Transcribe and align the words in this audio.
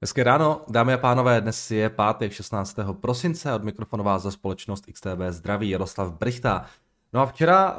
Hezké 0.00 0.24
ráno, 0.24 0.60
dámy 0.68 0.92
a 0.92 0.98
pánové, 0.98 1.40
dnes 1.40 1.70
je 1.70 1.90
pátek 1.90 2.32
16. 2.32 2.76
prosince, 3.00 3.54
od 3.54 3.64
mikrofonu 3.64 4.04
vás 4.04 4.22
za 4.22 4.30
společnost 4.30 4.86
XTB 4.92 5.20
zdraví 5.30 5.70
Jaroslav 5.70 6.12
Brichta. 6.12 6.64
No 7.12 7.20
a 7.20 7.26
včera 7.26 7.70
uh, 7.72 7.76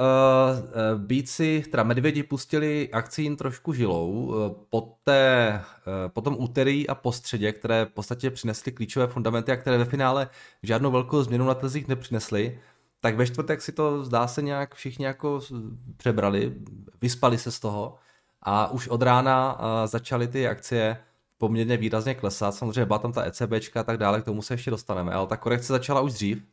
bíci, 1.02 1.64
teda 1.72 1.84
medvědi 1.84 2.24
pustili 2.24 2.90
akcím 2.92 3.38
trošku 3.38 3.74
žilou, 3.74 4.12
uh, 4.12 4.36
po, 4.70 4.98
té, 5.04 5.62
uh, 5.88 6.12
po 6.12 6.22
tom 6.22 6.36
úterý 6.40 6.88
a 6.88 6.96
po 6.96 7.12
středě, 7.12 7.52
které 7.52 7.86
v 7.86 7.90
podstatě 7.90 8.32
přinesly 8.32 8.72
klíčové 8.72 9.08
fundamenty 9.08 9.52
a 9.52 9.58
které 9.58 9.78
ve 9.78 9.86
finále 9.86 10.30
žádnou 10.64 10.92
velkou 10.92 11.24
změnu 11.24 11.46
na 11.46 11.54
trzích 11.54 11.88
nepřinesly, 11.88 12.60
tak 13.00 13.16
ve 13.16 13.28
čtvrtek 13.28 13.62
si 13.62 13.72
to 13.72 14.04
zdá 14.04 14.28
se 14.28 14.42
nějak 14.42 14.76
všichni 14.76 15.06
jako 15.06 15.42
přebrali, 15.98 16.54
vyspali 17.02 17.38
se 17.38 17.52
z 17.52 17.60
toho 17.60 17.96
a 18.42 18.72
už 18.72 18.88
od 18.88 19.02
rána 19.02 19.60
uh, 19.60 19.66
začaly 19.86 20.28
ty 20.28 20.48
akcie 20.48 20.98
poměrně 21.40 21.78
výrazně 21.78 22.16
klesat. 22.16 22.56
Samozřejmě 22.56 22.86
byla 22.86 23.00
tam 23.00 23.12
ta 23.12 23.26
ECB 23.26 23.52
a 23.76 23.84
tak 23.84 23.98
dále, 23.98 24.22
k 24.22 24.26
tomu 24.26 24.42
se 24.42 24.54
ještě 24.54 24.72
dostaneme, 24.72 25.14
ale 25.14 25.28
ta 25.28 25.38
korekce 25.38 25.74
začala 25.74 26.02
už 26.02 26.14
dřív. 26.14 26.44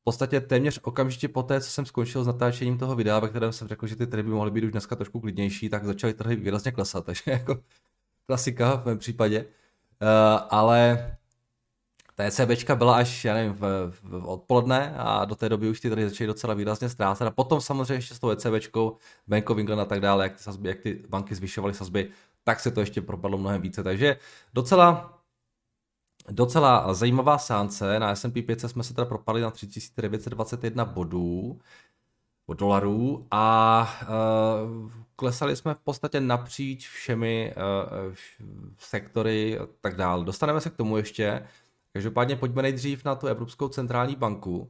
V 0.00 0.04
podstatě 0.04 0.40
téměř 0.40 0.80
okamžitě 0.82 1.28
po 1.28 1.42
té, 1.42 1.60
co 1.60 1.70
jsem 1.70 1.86
skončil 1.86 2.24
s 2.24 2.26
natáčením 2.26 2.78
toho 2.78 2.96
videa, 2.96 3.18
ve 3.18 3.28
kterém 3.28 3.52
jsem 3.52 3.68
řekl, 3.68 3.86
že 3.86 3.96
ty 3.96 4.06
trhy 4.06 4.22
by 4.22 4.30
mohly 4.30 4.50
být 4.50 4.64
už 4.64 4.72
dneska 4.72 4.96
trošku 4.96 5.20
klidnější, 5.20 5.68
tak 5.68 5.84
začaly 5.84 6.14
trhy 6.14 6.36
výrazně 6.36 6.72
klesat, 6.72 7.04
takže 7.04 7.22
jako 7.30 7.58
klasika 8.26 8.76
v 8.76 8.86
mém 8.86 8.98
případě. 8.98 9.44
Uh, 10.02 10.08
ale 10.50 11.16
ta 12.14 12.24
ECB 12.24 12.70
byla 12.74 12.96
až, 12.96 13.24
já 13.24 13.34
nevím, 13.34 13.52
v, 13.52 13.92
v 14.02 14.26
odpoledne 14.26 14.94
a 14.96 15.24
do 15.24 15.34
té 15.34 15.48
doby 15.48 15.68
už 15.68 15.80
ty 15.80 15.90
trhy 15.90 16.08
začaly 16.08 16.26
docela 16.26 16.54
výrazně 16.54 16.88
ztrácet. 16.88 17.26
A 17.26 17.30
potom 17.30 17.60
samozřejmě 17.60 17.94
ještě 17.94 18.14
s 18.14 18.18
tou 18.18 18.30
ECB, 18.30 18.76
Bank 19.26 19.50
of 19.50 19.58
England 19.58 19.80
a 19.80 19.84
tak 19.84 20.00
dále, 20.00 20.24
jak 20.24 20.32
ty, 20.32 20.42
sazby, 20.42 20.68
jak 20.68 20.80
ty 20.80 21.04
banky 21.08 21.34
zvyšovaly 21.34 21.74
sazby, 21.74 22.10
tak 22.44 22.60
se 22.60 22.70
to 22.70 22.80
ještě 22.80 23.02
propadlo 23.02 23.38
mnohem 23.38 23.62
více. 23.62 23.82
Takže 23.82 24.16
docela 24.54 25.18
docela 26.30 26.94
zajímavá 26.94 27.38
sánce. 27.38 27.98
Na 27.98 28.14
S&P 28.14 28.42
500 28.42 28.70
jsme 28.70 28.84
se 28.84 28.94
teda 28.94 29.04
propadli 29.04 29.40
na 29.40 29.50
3921 29.50 30.84
bodů 30.84 31.60
od 32.46 32.58
dolarů 32.58 33.26
a 33.30 33.88
uh, 34.02 34.90
klesali 35.16 35.56
jsme 35.56 35.74
v 35.74 35.78
podstatě 35.78 36.20
napříč 36.20 36.88
všemi 36.88 37.54
uh, 37.56 38.14
sektory 38.78 39.58
a 39.58 39.66
tak 39.80 39.96
dále. 39.96 40.24
Dostaneme 40.24 40.60
se 40.60 40.70
k 40.70 40.76
tomu 40.76 40.96
ještě. 40.96 41.46
Každopádně 41.92 42.36
pojďme 42.36 42.62
nejdřív 42.62 43.04
na 43.04 43.14
tu 43.14 43.26
Evropskou 43.26 43.68
centrální 43.68 44.16
banku, 44.16 44.58
uh, 44.58 44.66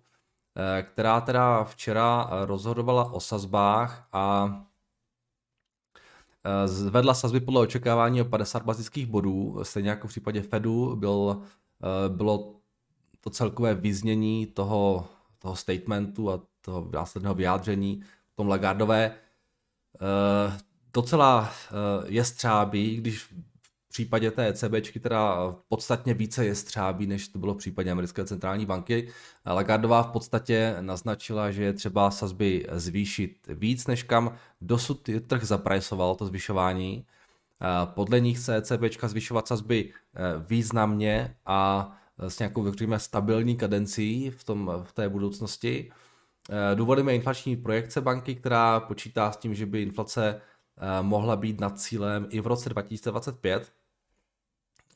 která 0.82 1.20
teda 1.20 1.64
včera 1.64 2.30
rozhodovala 2.44 3.12
o 3.12 3.20
sazbách 3.20 4.08
a 4.12 4.52
Eh, 4.52 4.71
zvedla 6.66 7.14
sazby 7.14 7.40
podle 7.40 7.60
očekávání 7.60 8.20
o 8.20 8.24
50 8.24 8.64
bazických 8.64 9.06
bodů, 9.06 9.58
stejně 9.62 9.90
jako 9.90 10.08
v 10.08 10.10
případě 10.10 10.42
Fedu 10.42 10.96
byl, 10.96 11.42
eh, 11.42 12.08
bylo 12.08 12.54
to 13.20 13.30
celkové 13.30 13.74
vyznění 13.74 14.46
toho, 14.46 15.08
toho 15.38 15.56
statementu 15.56 16.30
a 16.30 16.40
toho 16.60 16.88
následného 16.92 17.34
vyjádření 17.34 18.02
tom 18.34 18.48
Lagardové. 18.48 19.14
Eh, 20.00 20.58
docela 20.94 21.50
je 22.06 22.24
střábí, 22.24 22.96
když 22.96 23.34
případě 23.92 24.30
té 24.30 24.48
ECB 24.48 25.00
teda 25.00 25.54
podstatně 25.68 26.14
více 26.14 26.46
je 26.46 26.54
střábí, 26.54 27.06
než 27.06 27.28
to 27.28 27.38
bylo 27.38 27.54
v 27.54 27.56
případě 27.56 27.90
americké 27.90 28.24
centrální 28.24 28.66
banky. 28.66 29.08
Lagardová 29.46 30.02
v 30.02 30.10
podstatě 30.10 30.76
naznačila, 30.80 31.50
že 31.50 31.62
je 31.62 31.72
třeba 31.72 32.10
sazby 32.10 32.66
zvýšit 32.72 33.48
víc, 33.48 33.86
než 33.86 34.02
kam 34.02 34.34
dosud 34.60 35.08
trh 35.26 35.44
zaprajsoval 35.44 36.14
to 36.14 36.26
zvyšování. 36.26 37.06
Podle 37.84 38.20
nich 38.20 38.38
se 38.38 38.56
ECB 38.56 38.82
zvyšovat 39.02 39.48
sazby 39.48 39.92
e, 39.92 39.92
významně 40.48 41.36
a 41.46 41.92
s 42.18 42.38
nějakou, 42.38 42.70
řekněme, 42.70 42.98
stabilní 42.98 43.56
kadencí 43.56 44.30
v, 44.30 44.44
tom, 44.44 44.72
v 44.82 44.92
té 44.92 45.08
budoucnosti. 45.08 45.92
E, 46.50 46.74
důvodem 46.74 47.08
je 47.08 47.14
inflační 47.14 47.56
projekce 47.56 48.00
banky, 48.00 48.34
která 48.34 48.80
počítá 48.80 49.32
s 49.32 49.36
tím, 49.36 49.54
že 49.54 49.66
by 49.66 49.82
inflace 49.82 50.40
mohla 51.02 51.36
být 51.36 51.60
nad 51.60 51.80
cílem 51.80 52.26
i 52.30 52.40
v 52.40 52.46
roce 52.46 52.68
2025. 52.68 53.72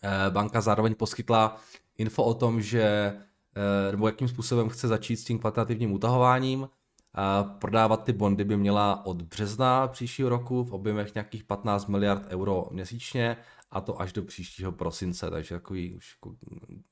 Eh, 0.06 0.31
banka 0.31 0.61
zároveň 0.61 0.94
poskytla 0.94 1.56
info 1.99 2.25
o 2.25 2.34
tom, 2.34 2.62
že 2.62 2.83
eh, 2.83 3.93
nebo 3.93 4.06
jakým 4.06 4.28
způsobem 4.28 4.69
chce 4.69 4.89
začít 4.89 5.17
s 5.17 5.25
tím 5.25 5.39
kvantitativním 5.39 5.93
utahováním. 5.93 6.69
A 7.15 7.43
prodávat 7.44 8.05
ty 8.05 8.12
bondy 8.12 8.44
by 8.44 8.56
měla 8.56 9.06
od 9.06 9.22
března 9.22 9.89
příštího 9.89 10.28
roku 10.28 10.65
v 10.65 10.72
objemech 10.72 11.15
nějakých 11.15 11.44
15 11.44 11.87
miliard 11.87 12.27
euro 12.28 12.67
měsíčně 12.71 13.37
a 13.71 13.81
to 13.81 14.00
až 14.00 14.12
do 14.12 14.22
příštího 14.22 14.72
prosince, 14.72 15.31
takže 15.31 15.55
takový 15.55 15.94
už 15.94 16.17
jako 16.17 16.37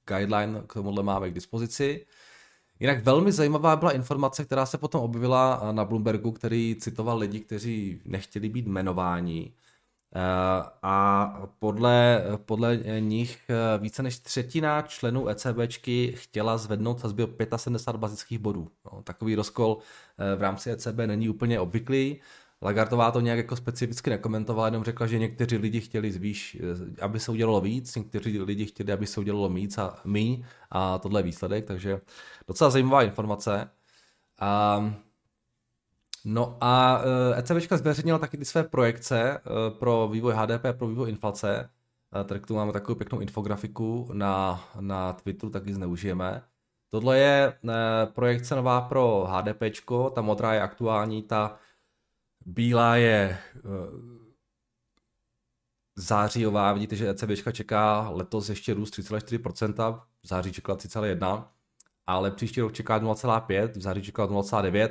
guideline 0.07 0.63
k 0.67 0.73
tomuhle 0.73 1.03
máme 1.03 1.31
k 1.31 1.35
dispozici. 1.35 2.07
Jinak 2.81 3.05
velmi 3.05 3.33
zajímavá 3.33 3.77
byla 3.77 3.93
informace, 3.93 4.45
která 4.45 4.67
se 4.67 4.79
potom 4.79 5.01
objevila 5.01 5.73
na 5.73 5.85
Bloombergu, 5.85 6.33
který 6.33 6.77
citoval 6.81 7.19
lidi, 7.19 7.41
kteří 7.41 8.01
nechtěli 8.05 8.49
být 8.49 8.67
jmenováni. 8.67 9.53
Eh, 10.17 10.71
a 10.83 11.47
podle, 11.59 12.23
podle 12.45 12.77
nich 13.01 13.41
eh, 13.49 13.79
více 13.79 14.03
než 14.03 14.19
třetina 14.19 14.83
členů 14.83 15.29
ECBčky 15.29 16.13
chtěla 16.17 16.59
zvednout 16.59 17.01
sazby 17.01 17.25
o 17.25 17.59
75 17.59 18.01
bazických 18.01 18.39
bodů. 18.39 18.69
No, 18.85 19.03
takový 19.03 19.35
rozkol 19.35 19.79
eh, 20.19 20.37
v 20.37 20.43
rámci 20.43 20.71
ECB 20.71 20.97
není 21.07 21.29
úplně 21.29 21.61
obvyklý. 21.61 22.21
Lagardová 22.63 23.11
to 23.11 23.21
nějak 23.21 23.39
jako 23.39 23.57
specificky 23.57 24.11
nekomentovala, 24.11 24.67
jenom 24.67 24.85
řekla, 24.85 25.07
že 25.07 25.19
někteří 25.19 25.57
lidi 25.57 25.81
chtěli 25.81 26.13
zvýš, 26.13 26.57
aby 27.01 27.21
se 27.21 27.31
udělalo 27.31 27.61
víc, 27.61 27.97
někteří 27.97 28.41
lidi 28.41 28.67
chtěli, 28.67 28.93
aby 28.93 29.07
se 29.07 29.21
udělalo 29.21 29.49
víc 29.49 29.79
a 29.79 30.01
míň 30.05 30.45
a 30.71 30.99
tohle 30.99 31.21
je 31.21 31.25
výsledek, 31.25 31.65
takže 31.65 32.01
docela 32.49 32.71
zajímavá 32.71 33.03
informace. 33.03 33.71
Um, 34.79 34.95
No 36.25 36.57
a 36.61 37.03
ECB 37.37 37.51
eh, 37.51 37.75
e 37.75 37.79
zveřejnila 37.79 38.19
taky 38.19 38.39
ty 38.39 38.45
své 38.45 38.65
projekce 38.65 39.39
eh, 39.39 39.41
pro 39.79 40.09
vývoj 40.09 40.35
HDP, 40.37 40.79
pro 40.79 40.89
vývoj 40.89 41.11
inflace. 41.11 41.71
Eh, 42.21 42.25
tady 42.25 42.41
k 42.41 42.47
tomu 42.47 42.59
máme 42.59 42.73
takovou 42.73 42.97
pěknou 42.97 43.21
infografiku 43.21 44.11
na, 44.13 44.65
na 44.81 45.13
Twitteru, 45.13 45.51
taky 45.51 45.75
zneužijeme. 45.75 46.43
Tohle 46.89 47.19
je 47.19 47.59
projekce 48.13 48.57
nová 48.57 48.81
pro 48.81 49.27
HDP, 49.31 49.63
ta 50.15 50.23
modrá 50.23 50.55
je 50.55 50.61
aktuální, 50.61 51.23
ta 51.23 51.59
bílá 52.47 52.97
je 52.97 53.39
zářijová. 55.97 56.73
Vidíte, 56.73 56.97
že 56.97 57.11
ECB 57.11 57.53
čeká 57.53 58.09
letos 58.11 58.49
ještě 58.49 58.75
růst 58.75 58.99
3,4%, 58.99 60.01
v 60.23 60.29
září 60.29 60.53
čekala 60.53 60.79
3,1%, 60.79 61.45
ale 62.07 62.31
příští 62.31 62.61
rok 62.61 62.73
čeká 62.73 63.01
0,5%, 63.01 63.69
v 63.69 63.83
září 63.83 64.03
čeká 64.03 64.27
0,9% 64.27 64.91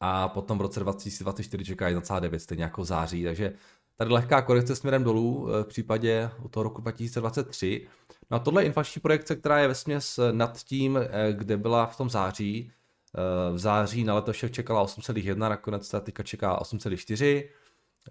a 0.00 0.28
potom 0.28 0.58
v 0.58 0.60
roce 0.60 0.80
2024 0.80 1.64
čeká 1.64 1.90
1,9, 1.90 2.36
stejně 2.36 2.64
jako 2.64 2.84
září, 2.84 3.24
takže 3.24 3.52
tady 3.96 4.10
lehká 4.10 4.42
korekce 4.42 4.76
směrem 4.76 5.04
dolů 5.04 5.48
eh, 5.48 5.62
v 5.62 5.66
případě 5.66 6.30
u 6.42 6.48
toho 6.48 6.64
roku 6.64 6.80
2023. 6.80 7.86
No 8.30 8.36
a 8.36 8.40
tohle 8.40 8.62
je 8.62 8.66
inflační 8.66 9.00
projekce, 9.00 9.36
která 9.36 9.58
je 9.58 9.68
vesměs 9.68 10.20
nad 10.32 10.62
tím, 10.62 10.96
eh, 10.96 11.32
kde 11.32 11.56
byla 11.56 11.86
v 11.86 11.96
tom 11.96 12.10
září. 12.10 12.72
Eh, 13.18 13.52
v 13.52 13.58
září 13.58 14.04
na 14.04 14.14
letošek 14.14 14.52
čekala 14.52 14.82
8,1, 14.82 15.48
nakonec 15.48 15.88
ta 15.88 16.00
teďka 16.00 16.22
čeká 16.22 16.56
8,4. 16.60 17.48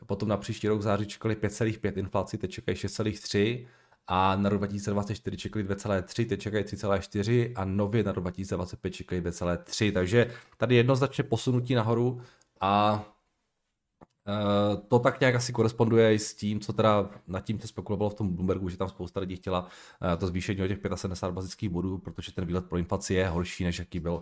Potom 0.06 0.29
na 0.29 0.38
příští 0.38 0.67
rok 0.67 0.79
v 0.79 0.84
září 0.84 1.06
čekali 1.06 1.35
5,5 1.35 1.97
inflaci, 1.97 2.38
teď 2.38 2.52
čekají 2.52 2.78
6,3 2.78 3.67
a 4.07 4.35
na 4.35 4.49
rok 4.49 4.59
2024 4.59 5.38
čekají 5.38 5.66
2,3, 5.66 6.27
teď 6.27 6.39
čekají 6.39 6.63
3,4 6.63 7.51
a 7.55 7.66
nově 7.66 8.03
na 8.03 8.11
rok 8.11 8.23
2025 8.23 8.91
čekají 8.91 9.21
2,3, 9.21 9.93
takže 9.93 10.31
tady 10.57 10.75
jednoznačně 10.75 11.23
posunutí 11.23 11.75
nahoru 11.75 12.21
a 12.61 13.03
Uh, 14.27 14.81
to 14.87 14.99
tak 14.99 15.19
nějak 15.19 15.35
asi 15.35 15.53
koresponduje 15.53 16.13
i 16.13 16.19
s 16.19 16.34
tím, 16.34 16.59
co 16.59 16.73
teda 16.73 17.09
nad 17.28 17.43
tím 17.43 17.59
se 17.59 17.67
spekulovalo 17.67 18.09
v 18.09 18.13
tom 18.13 18.35
Bloombergu, 18.35 18.69
že 18.69 18.78
tam 18.78 18.90
spousta 18.90 19.19
lidí 19.19 19.35
chtěla 19.35 19.61
uh, 19.61 19.67
to 20.17 20.28
zvýšení 20.28 20.61
o 20.63 20.67
těch 20.67 20.79
75 20.96 21.35
bazických 21.35 21.69
bodů, 21.69 21.97
protože 21.97 22.31
ten 22.31 22.46
výlet 22.46 22.66
pro 22.66 22.78
inflaci 22.78 23.13
je 23.13 23.28
horší, 23.28 23.63
než 23.63 23.79
jaký 23.79 23.99
byl 23.99 24.13
uh, 24.13 24.22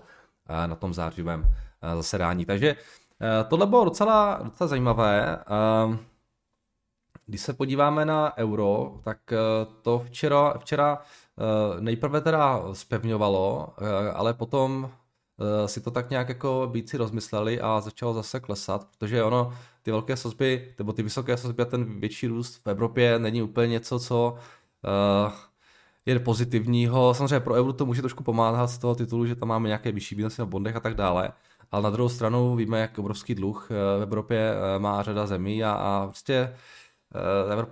na 0.68 0.76
tom 0.76 0.94
zářivém 0.94 1.56
zasedání. 1.96 2.46
Takže 2.46 2.76
tohle 3.48 3.68
bylo 3.68 3.86
docela, 3.86 4.40
docela 4.44 4.68
zajímavé. 4.68 5.38
Když 7.34 7.42
se 7.42 7.54
podíváme 7.54 8.06
na 8.06 8.38
euro, 8.38 9.00
tak 9.04 9.18
eh, 9.32 9.38
to 9.82 10.04
včera, 10.06 10.54
včera 10.58 10.98
eh, 10.98 11.82
nejprve 11.82 12.22
teda 12.22 12.64
spevňovalo, 12.74 13.74
eh, 13.78 14.12
ale 14.12 14.34
potom 14.34 14.92
si 15.66 15.82
to 15.82 15.92
tak 15.92 16.10
nějak 16.10 16.30
jako 16.30 16.72
si 16.86 16.98
rozmysleli 16.98 17.62
a 17.62 17.82
začalo 17.82 18.14
zase 18.14 18.40
klesat, 18.40 18.88
protože 18.98 19.24
ono, 19.24 19.54
ty 19.82 19.92
velké 19.92 20.18
sazby, 20.18 20.74
nebo 20.80 20.94
ty 20.94 21.04
vysoké 21.04 21.38
sazby 21.38 21.64
a 21.64 21.66
ten 21.66 22.00
větší 22.00 22.28
růst 22.28 22.66
v 22.66 22.68
Evropě 22.68 23.20
není 23.20 23.42
úplně 23.42 23.68
něco, 23.68 24.00
co 24.00 24.36
je 26.06 26.20
pozitivního. 26.20 27.14
Samozřejmě 27.14 27.40
pro 27.40 27.54
euro 27.54 27.74
to 27.74 27.86
může 27.86 28.02
trošku 28.02 28.24
pomáhat 28.24 28.68
z 28.68 28.78
toho 28.78 28.96
titulu, 28.96 29.26
že 29.26 29.36
tam 29.36 29.50
máme 29.50 29.68
nějaké 29.68 29.92
vyšší 29.92 30.16
výnosy 30.16 30.42
na 30.42 30.46
bondech 30.46 30.76
a 30.76 30.80
tak 30.80 30.94
dále, 30.94 31.32
ale 31.72 31.84
na 31.84 31.90
druhou 31.90 32.10
stranu 32.10 32.56
víme, 32.56 32.80
jak 32.80 33.00
obrovský 33.00 33.36
dluh 33.36 33.70
v 34.00 34.04
Evropě 34.04 34.54
má 34.78 35.04
řada 35.04 35.28
zemí 35.28 35.64
a, 35.64 35.72
a 35.72 36.06
prostě 36.08 36.34
Evropa 36.44 36.54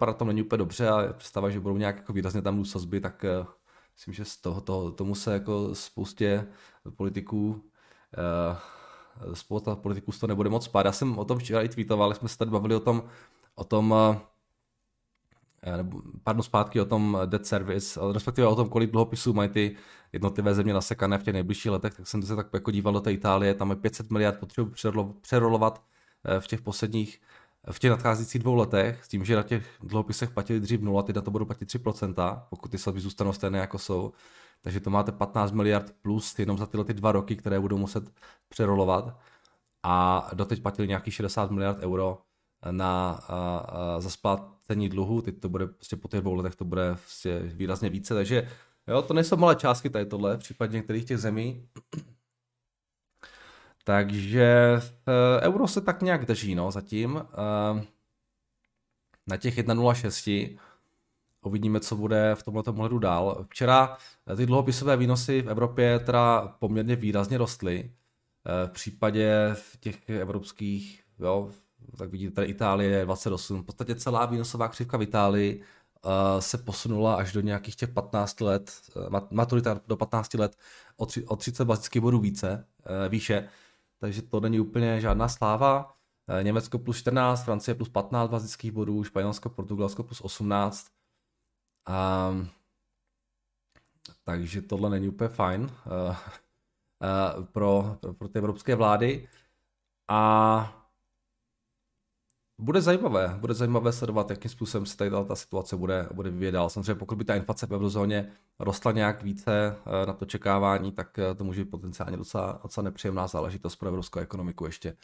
na 0.05 0.13
tom 0.13 0.27
není 0.27 0.41
úplně 0.41 0.57
dobře 0.57 0.89
a 0.89 1.13
představa, 1.13 1.49
že 1.49 1.59
budou 1.59 1.77
nějak 1.77 1.97
jako 1.97 2.13
výrazně 2.13 2.41
tam 2.41 2.65
sazby, 2.65 3.01
tak 3.01 3.25
myslím, 3.95 4.13
že 4.13 4.25
z 4.25 4.37
toho, 4.37 4.61
toho 4.61 4.91
tomu 4.91 5.15
se 5.15 5.33
jako 5.33 5.75
spoustě 5.75 6.47
politiků 6.95 7.63
spousta 9.33 9.75
politiků 9.75 10.11
z 10.11 10.19
toho 10.19 10.27
nebude 10.27 10.49
moc 10.49 10.65
spát. 10.65 10.85
Já 10.85 10.91
jsem 10.91 11.19
o 11.19 11.25
tom 11.25 11.37
včera 11.39 11.61
i 11.61 11.69
tweetoval, 11.69 12.13
jsme 12.13 12.29
se 12.29 12.37
tady 12.37 12.51
bavili 12.51 12.75
o 12.75 12.79
tom, 12.79 13.03
o 13.55 13.63
tom 13.63 13.95
nebo 15.77 16.01
pár 16.23 16.41
zpátky 16.41 16.81
o 16.81 16.85
tom 16.85 17.17
debt 17.25 17.45
service, 17.45 17.99
respektive 18.13 18.47
o 18.47 18.55
tom, 18.55 18.69
kolik 18.69 18.91
dluhopisů 18.91 19.33
mají 19.33 19.49
ty 19.49 19.75
jednotlivé 20.13 20.55
země 20.55 20.73
nasekané 20.73 21.17
v 21.17 21.23
těch 21.23 21.33
nejbližších 21.33 21.71
letech, 21.71 21.93
tak 21.93 22.07
jsem 22.07 22.23
se 22.23 22.35
tak 22.35 22.47
jako 22.53 22.71
díval 22.71 22.93
do 22.93 23.01
té 23.01 23.13
Itálie, 23.13 23.53
tam 23.53 23.69
je 23.69 23.75
500 23.75 24.11
miliard 24.11 24.39
potřebu 24.39 24.71
přerolovat 25.21 25.83
eh, 26.25 26.39
v 26.39 26.47
těch 26.47 26.61
posledních, 26.61 27.21
v 27.71 27.79
těch 27.79 27.91
nadcházejících 27.91 28.41
dvou 28.41 28.55
letech, 28.55 29.05
s 29.05 29.07
tím, 29.07 29.25
že 29.25 29.35
na 29.35 29.43
těch 29.43 29.65
dluhopisech 29.83 30.29
platili 30.29 30.59
dřív 30.59 30.81
nula, 30.81 31.03
ty 31.03 31.13
to 31.13 31.31
budou 31.31 31.45
platit 31.45 31.69
3%, 31.69 32.43
pokud 32.49 32.71
ty 32.71 32.77
sazby 32.77 32.99
zůstanou 33.01 33.33
stejné 33.33 33.59
jako 33.59 33.77
jsou. 33.79 34.11
Takže 34.61 34.79
to 34.79 34.89
máte 34.89 35.11
15 35.11 35.51
miliard 35.51 35.95
plus 36.01 36.39
jenom 36.39 36.57
za 36.57 36.65
tyhle 36.65 36.85
ty 36.85 36.93
dva 36.93 37.11
roky, 37.11 37.35
které 37.35 37.59
budou 37.59 37.77
muset 37.77 38.03
přerolovat. 38.49 39.19
A 39.83 40.29
doteď 40.33 40.61
platili 40.61 40.87
nějakých 40.87 41.13
60 41.13 41.51
miliard 41.51 41.79
euro 41.83 42.17
na 42.71 43.11
a, 43.11 43.57
a, 43.57 43.99
za 43.99 44.09
splácení 44.09 44.89
dluhu, 44.89 45.21
teď 45.21 45.39
to 45.39 45.49
bude 45.49 45.67
prostě 45.67 45.95
po 45.95 46.07
těch 46.07 46.21
dvou 46.21 46.33
letech 46.33 46.55
to 46.55 46.65
bude 46.65 46.91
prostě 46.91 47.39
výrazně 47.39 47.89
více, 47.89 48.13
takže 48.13 48.47
jo, 48.87 49.01
to 49.01 49.13
nejsou 49.13 49.37
malé 49.37 49.55
částky 49.55 49.89
tady 49.89 50.05
tohle, 50.05 50.35
v 50.37 50.39
případě 50.39 50.77
některých 50.77 51.05
těch 51.05 51.17
zemí. 51.17 51.67
Takže 53.83 54.79
e, 55.07 55.41
euro 55.41 55.67
se 55.67 55.81
tak 55.81 56.01
nějak 56.01 56.25
drží, 56.25 56.55
no, 56.55 56.71
zatím. 56.71 57.17
E, 57.17 57.85
na 59.27 59.37
těch 59.37 59.57
1,06 59.57 60.57
uvidíme, 61.41 61.79
co 61.79 61.95
bude 61.95 62.35
v 62.35 62.43
tomhle 62.43 62.63
ohledu 62.63 62.99
dál. 62.99 63.45
Včera 63.49 63.97
ty 64.37 64.45
dluhopisové 64.45 64.97
výnosy 64.97 65.41
v 65.41 65.49
Evropě 65.49 65.99
teda 65.99 66.55
poměrně 66.59 66.95
výrazně 66.95 67.37
rostly. 67.37 67.91
V 68.65 68.71
případě 68.71 69.55
těch 69.79 70.09
evropských, 70.09 71.03
jo, 71.19 71.49
tak 71.97 72.09
vidíte 72.09 72.35
tady 72.35 72.47
Itálie 72.47 73.05
28, 73.05 73.61
v 73.61 73.65
podstatě 73.65 73.95
celá 73.95 74.25
výnosová 74.25 74.67
křivka 74.67 74.97
v 74.97 75.01
Itálii 75.01 75.63
se 76.39 76.57
posunula 76.57 77.15
až 77.15 77.33
do 77.33 77.41
nějakých 77.41 77.75
těch 77.75 77.89
15 77.89 78.41
let, 78.41 78.71
maturita 79.31 79.81
do 79.87 79.97
15 79.97 80.33
let 80.33 80.57
o, 80.97 81.05
tři, 81.05 81.25
o 81.25 81.35
30 81.35 81.65
bazických 81.65 82.01
bodů 82.01 82.19
více, 82.19 82.65
výše, 83.09 83.49
takže 84.01 84.21
to 84.21 84.39
není 84.39 84.59
úplně 84.59 85.01
žádná 85.01 85.27
sláva. 85.27 85.95
Uh, 86.29 86.43
Německo 86.43 86.79
plus 86.79 86.97
14, 86.97 87.43
Francie 87.43 87.75
plus 87.75 87.89
15 87.89 88.29
bazických 88.29 88.71
bodů, 88.71 89.03
Španělsko, 89.03 89.49
Portugalsko 89.49 90.03
plus 90.03 90.21
18. 90.21 90.87
Um, 92.31 92.49
takže 94.23 94.61
tohle 94.61 94.89
není 94.89 95.07
úplně 95.07 95.27
fajn 95.27 95.61
uh, 95.61 95.69
uh, 95.89 97.45
pro, 97.45 97.97
pro, 97.99 98.13
pro 98.13 98.27
ty 98.27 98.39
evropské 98.39 98.75
vlády. 98.75 99.27
A 100.07 100.80
bude 102.61 102.81
zajímavé, 102.81 103.35
bude 103.39 103.53
zajímavé 103.53 103.91
sledovat, 103.91 104.29
jakým 104.29 104.51
způsobem 104.51 104.85
se 104.85 104.97
tady 104.97 105.11
ta 105.27 105.35
situace 105.35 105.77
bude, 105.77 106.07
bude 106.13 106.29
vyvíjet 106.29 106.51
dál. 106.51 106.69
Samozřejmě 106.69 106.95
pokud 106.95 107.17
by 107.17 107.23
ta 107.23 107.35
inflace 107.35 107.67
v 107.67 107.71
eurozóně 107.71 108.31
rostla 108.59 108.91
nějak 108.91 109.23
více 109.23 109.75
eh, 109.85 110.05
na 110.05 110.13
to 110.13 110.25
čekávání, 110.25 110.91
tak 110.91 111.19
eh, 111.19 111.35
to 111.35 111.43
může 111.43 111.63
být 111.63 111.71
potenciálně 111.71 112.17
docela, 112.17 112.59
docela 112.63 112.83
nepříjemná 112.83 113.27
záležitost 113.27 113.75
pro 113.75 113.87
evropskou 113.87 114.19
ekonomiku 114.19 114.65
ještě. 114.65 114.95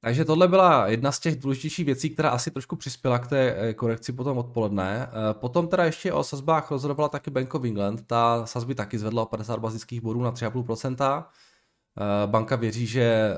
Takže 0.00 0.24
tohle 0.24 0.48
byla 0.48 0.86
jedna 0.86 1.12
z 1.12 1.20
těch 1.20 1.40
důležitějších 1.40 1.86
věcí, 1.86 2.10
která 2.10 2.30
asi 2.30 2.50
trošku 2.50 2.76
přispěla 2.76 3.18
k 3.18 3.26
té 3.26 3.54
eh, 3.56 3.74
korekci 3.74 4.12
potom 4.12 4.38
odpoledne. 4.38 5.08
Potom 5.32 5.68
teda 5.68 5.84
ještě 5.84 6.12
o 6.12 6.24
sazbách 6.24 6.70
rozhodovala 6.70 7.08
taky 7.08 7.30
Bank 7.30 7.54
of 7.54 7.64
England. 7.64 8.06
Ta 8.06 8.46
sazby 8.46 8.74
taky 8.74 8.98
zvedla 8.98 9.22
o 9.22 9.26
50 9.26 9.58
bazických 9.58 10.00
bodů 10.00 10.22
na 10.22 10.32
3,5%. 10.32 11.24
Banka 12.26 12.56
věří, 12.56 12.86
že 12.86 13.36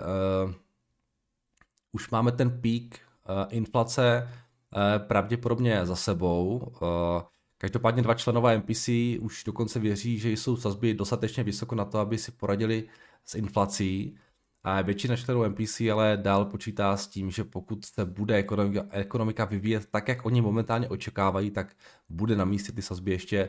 už 1.92 2.10
máme 2.10 2.32
ten 2.32 2.60
pík 2.60 3.07
inflace 3.50 4.28
eh, 4.28 4.98
pravděpodobně 4.98 5.86
za 5.86 5.96
sebou. 5.96 6.72
Eh, 6.76 7.22
každopádně 7.58 8.02
dva 8.02 8.14
členové 8.14 8.58
MPC 8.58 8.88
už 9.20 9.44
dokonce 9.44 9.78
věří, 9.78 10.18
že 10.18 10.30
jsou 10.30 10.56
sazby 10.56 10.94
dostatečně 10.94 11.42
vysoko 11.42 11.74
na 11.74 11.84
to, 11.84 11.98
aby 11.98 12.18
si 12.18 12.32
poradili 12.32 12.88
s 13.24 13.34
inflací. 13.34 14.16
A 14.64 14.82
většina 14.82 15.16
členů 15.16 15.48
MPC 15.48 15.80
ale 15.80 16.18
dál 16.22 16.44
počítá 16.44 16.96
s 16.96 17.06
tím, 17.06 17.30
že 17.30 17.44
pokud 17.44 17.84
se 17.84 18.04
bude 18.04 18.44
ekonomika 18.90 19.44
vyvíjet 19.44 19.86
tak, 19.90 20.08
jak 20.08 20.26
oni 20.26 20.40
momentálně 20.40 20.88
očekávají, 20.88 21.50
tak 21.50 21.76
bude 22.08 22.36
na 22.36 22.44
místě 22.44 22.72
ty 22.72 22.82
sazby 22.82 23.10
ještě 23.10 23.48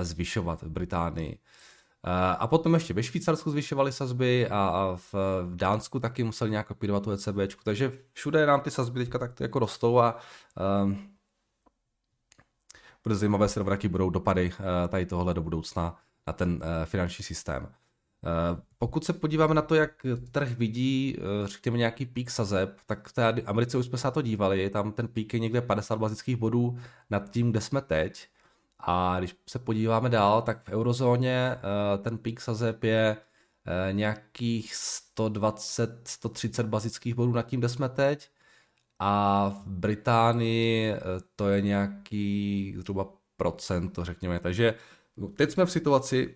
zvyšovat 0.00 0.62
v 0.62 0.68
Británii. 0.68 1.38
A 2.38 2.46
potom 2.46 2.74
ještě 2.74 2.94
ve 2.94 3.02
Švýcarsku 3.02 3.50
zvyšovali 3.50 3.92
sazby 3.92 4.48
a 4.50 4.92
v, 5.12 5.14
Dánsku 5.54 6.00
taky 6.00 6.24
museli 6.24 6.50
nějak 6.50 6.66
kopírovat 6.66 7.02
tu 7.02 7.10
ECB, 7.10 7.36
takže 7.64 7.92
všude 8.12 8.46
nám 8.46 8.60
ty 8.60 8.70
sazby 8.70 9.00
teďka 9.00 9.18
tak 9.18 9.40
jako 9.40 9.58
rostou 9.58 9.98
a 9.98 10.18
um, 10.84 11.08
bude 13.04 13.14
zajímavé 13.14 13.48
sledovat, 13.48 13.72
jaký 13.72 13.88
budou 13.88 14.10
dopady 14.10 14.50
uh, 14.50 14.88
tady 14.88 15.06
tohle 15.06 15.34
do 15.34 15.42
budoucna 15.42 15.96
na 16.26 16.32
ten 16.32 16.52
uh, 16.52 16.60
finanční 16.84 17.24
systém. 17.24 17.68
Pokud 18.78 19.04
se 19.04 19.12
podíváme 19.12 19.54
na 19.54 19.62
to, 19.62 19.74
jak 19.74 20.06
trh 20.30 20.50
vidí, 20.50 21.16
řekněme, 21.44 21.78
nějaký 21.78 22.06
pík 22.06 22.30
sazeb, 22.30 22.80
tak 22.86 23.08
v 23.08 23.12
té 23.12 23.32
Americe 23.32 23.78
už 23.78 23.86
jsme 23.86 23.98
se 23.98 24.06
na 24.06 24.10
to 24.10 24.22
dívali, 24.22 24.70
tam 24.70 24.92
ten 24.92 25.08
pík 25.08 25.34
je 25.34 25.40
někde 25.40 25.60
50 25.60 25.96
bazických 25.96 26.36
bodů 26.36 26.78
nad 27.10 27.30
tím, 27.30 27.50
kde 27.50 27.60
jsme 27.60 27.80
teď. 27.80 28.28
A 28.80 29.18
když 29.18 29.36
se 29.48 29.58
podíváme 29.58 30.08
dál, 30.08 30.42
tak 30.42 30.64
v 30.64 30.68
eurozóně 30.68 31.54
eh, 31.54 31.98
ten 31.98 32.18
pík 32.18 32.40
sazeb 32.40 32.84
je 32.84 33.16
eh, 33.16 33.92
nějakých 33.92 34.74
120-130 35.16 36.62
bazických 36.62 37.14
bodů 37.14 37.32
nad 37.32 37.42
tím, 37.42 37.60
kde 37.60 37.68
jsme 37.68 37.88
teď. 37.88 38.30
A 38.98 39.48
v 39.48 39.66
Británii 39.66 40.92
eh, 40.92 41.00
to 41.36 41.48
je 41.48 41.62
nějaký 41.62 42.74
zhruba 42.78 43.06
procent, 43.36 43.98
řekněme. 44.02 44.38
Takže 44.38 44.74
teď 45.36 45.50
jsme 45.50 45.66
v 45.66 45.72
situaci, 45.72 46.34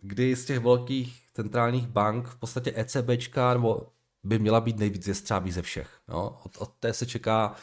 kdy 0.00 0.36
z 0.36 0.44
těch 0.44 0.58
velkých 0.58 1.26
centrálních 1.34 1.86
bank 1.86 2.28
v 2.28 2.36
podstatě 2.36 2.72
ECBčka 2.76 3.54
nebo 3.54 3.92
by 4.24 4.38
měla 4.38 4.60
být 4.60 4.78
nejvíc 4.78 5.06
jestřábí 5.06 5.52
ze 5.52 5.62
všech. 5.62 6.00
No, 6.08 6.40
od, 6.44 6.56
od 6.58 6.72
té 6.80 6.92
se 6.92 7.06
čeká 7.06 7.54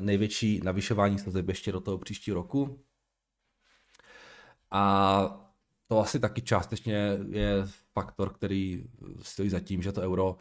největší 0.00 0.60
navyšování 0.64 1.18
sazeb 1.18 1.48
ještě 1.48 1.72
do 1.72 1.80
toho 1.80 1.98
příštího 1.98 2.34
roku. 2.34 2.78
A 4.70 5.48
to 5.88 6.00
asi 6.00 6.20
taky 6.20 6.42
částečně 6.42 7.18
je 7.28 7.66
faktor, 7.92 8.34
který 8.34 8.84
stojí 9.22 9.50
za 9.50 9.60
tím, 9.60 9.82
že 9.82 9.92
to 9.92 10.00
euro 10.00 10.36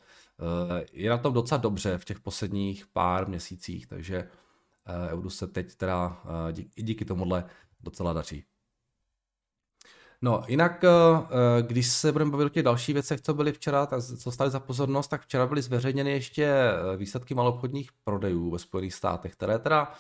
eh, 0.80 0.86
je 0.92 1.10
na 1.10 1.18
tom 1.18 1.34
docela 1.34 1.62
dobře 1.62 1.98
v 1.98 2.06
těch 2.06 2.20
posledních 2.20 2.88
pár 2.88 3.28
měsících, 3.28 3.88
takže 3.88 4.18
eh, 4.18 5.10
euro 5.10 5.30
se 5.30 5.48
teď 5.48 5.76
teda 5.76 6.22
eh, 6.58 6.62
i 6.76 6.84
díky 6.84 7.06
tomuhle 7.06 7.44
docela 7.80 8.14
daří. 8.14 8.44
No, 10.22 10.44
jinak, 10.48 10.84
když 11.62 11.88
se 11.88 12.12
budeme 12.12 12.32
bavit 12.32 12.46
o 12.46 12.50
těch 12.50 12.64
dalších 12.64 12.94
věcech, 12.94 13.22
co 13.22 13.34
byly 13.34 13.52
včera, 13.52 13.86
tak 13.86 14.04
co 14.04 14.32
stali 14.32 14.52
za 14.52 14.60
pozornost, 14.60 15.08
tak 15.08 15.22
včera 15.22 15.48
byly 15.48 15.62
zveřejněny 15.62 16.12
ještě 16.12 16.54
výsledky 16.98 17.34
malobchodních 17.34 17.90
prodejů 18.04 18.52
ve 18.52 18.60
Spojených 18.60 18.94
státech, 18.94 19.34
které 19.34 19.60
teda 19.60 19.94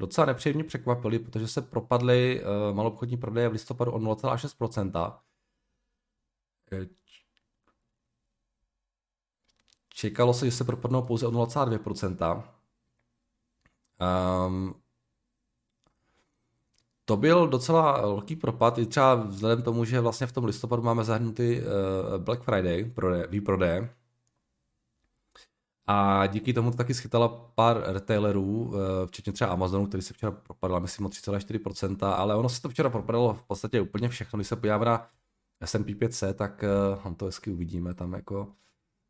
docela 0.00 0.26
nepříjemně 0.26 0.64
překvapili, 0.64 1.18
protože 1.18 1.48
se 1.48 1.62
propadly 1.62 2.42
uh, 2.42 2.76
malobchodní 2.76 3.16
prodeje 3.16 3.48
v 3.48 3.52
listopadu 3.52 3.92
o 3.92 3.98
0,6%. 3.98 5.18
Eh, 6.72 6.86
čekalo 9.88 10.34
se, 10.34 10.46
že 10.46 10.52
se 10.52 10.64
propadnou 10.64 11.02
pouze 11.02 11.26
o 11.26 11.30
0,2%. 11.30 12.36
Um, 12.36 12.42
ehm, 14.00 14.74
to 17.04 17.16
byl 17.16 17.48
docela 17.48 18.00
velký 18.00 18.36
propad, 18.36 18.78
i 18.78 18.86
třeba 18.86 19.14
vzhledem 19.14 19.62
k 19.62 19.64
tomu, 19.64 19.84
že 19.84 20.00
vlastně 20.00 20.26
v 20.26 20.32
tom 20.32 20.44
listopadu 20.44 20.82
máme 20.82 21.04
zahrnutý 21.04 21.60
uh, 21.60 21.64
Black 22.18 22.42
Friday, 22.42 22.84
prode, 22.84 23.26
výprodeje, 23.26 23.94
a 25.90 26.26
díky 26.26 26.52
tomu 26.52 26.70
to 26.70 26.76
taky 26.76 26.94
schytala 26.94 27.28
pár 27.28 27.82
retailerů, 27.86 28.72
eh, 28.74 29.06
včetně 29.06 29.32
třeba 29.32 29.50
Amazonu, 29.50 29.86
který 29.86 30.02
se 30.02 30.14
včera 30.14 30.32
propadl, 30.32 30.80
myslím, 30.80 31.06
o 31.06 31.08
3,4%, 31.08 32.14
ale 32.14 32.36
ono 32.36 32.48
se 32.48 32.62
to 32.62 32.68
včera 32.68 32.90
propadlo 32.90 33.34
v 33.34 33.42
podstatě 33.42 33.80
úplně 33.80 34.08
všechno. 34.08 34.36
Když 34.36 34.48
se 34.48 34.56
podíváme 34.56 34.84
na 34.84 35.08
S&P 35.60 35.94
500, 35.94 36.36
tak 36.36 36.64
tam 37.02 37.14
to 37.14 37.24
hezky 37.24 37.50
uvidíme, 37.50 37.94
tam 37.94 38.12
jako 38.12 38.48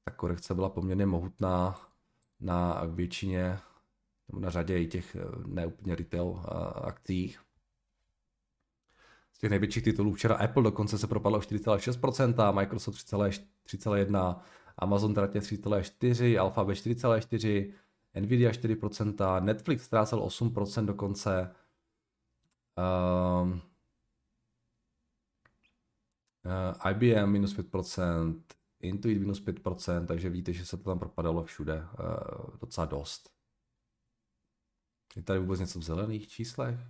ta 0.04 0.10
korekce 0.10 0.54
byla 0.54 0.68
poměrně 0.68 1.06
mohutná 1.06 1.80
na 2.40 2.82
většině, 2.86 3.58
na 4.32 4.50
řadě 4.50 4.78
i 4.78 4.86
těch 4.86 5.16
eh, 5.16 5.20
neúplně 5.46 5.94
retail 5.94 6.42
eh, 6.44 6.48
akcích. 6.86 7.40
Z 9.32 9.38
těch 9.38 9.50
největších 9.50 9.82
titulů 9.82 10.12
včera 10.12 10.34
Apple 10.34 10.62
dokonce 10.62 10.98
se 10.98 11.06
propadlo 11.06 11.38
o 11.38 11.40
4,6%, 11.40 12.54
Microsoft 12.54 12.96
3,1%, 12.96 14.40
Amazon 14.80 15.14
teda 15.14 15.26
3,4, 15.26 16.40
Alphabet 16.40 16.76
4,4, 16.76 17.72
Nvidia 18.20 18.50
4%, 18.50 19.44
Netflix 19.44 19.82
ztrácel 19.82 20.20
8% 20.20 20.84
dokonce. 20.84 21.54
Um, 22.76 23.62
uh, 26.44 26.90
IBM 26.90 27.30
minus 27.30 27.56
5%, 27.56 28.42
Intuit 28.80 29.18
minus 29.18 29.44
5%, 29.44 30.06
takže 30.06 30.30
víte, 30.30 30.52
že 30.52 30.66
se 30.66 30.76
to 30.76 30.82
tam 30.82 30.98
propadalo 30.98 31.44
všude 31.44 31.82
uh, 31.82 32.58
docela 32.60 32.86
dost. 32.86 33.30
Je 35.16 35.22
tady 35.22 35.38
vůbec 35.38 35.60
něco 35.60 35.78
v 35.78 35.82
zelených 35.82 36.28
číslech? 36.28 36.80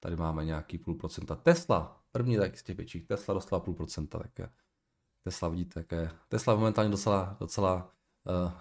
Tady 0.00 0.16
máme 0.16 0.44
nějaký 0.44 0.78
půl 0.78 0.94
procenta. 0.94 1.34
Tesla, 1.34 2.04
první 2.12 2.36
tak 2.36 2.58
z 2.58 2.62
těch 2.62 2.76
větších. 2.76 3.06
Tesla 3.06 3.34
dostala 3.34 3.60
půl 3.60 3.74
procenta, 3.74 4.18
tak 4.18 4.38
Tesla 5.24 5.48
vidíte, 5.48 5.80
jak 5.80 5.92
je. 5.92 6.10
Tesla 6.28 6.54
momentálně 6.54 6.90
docela, 6.90 7.36
docela, 7.40 7.90
uh, 8.44 8.52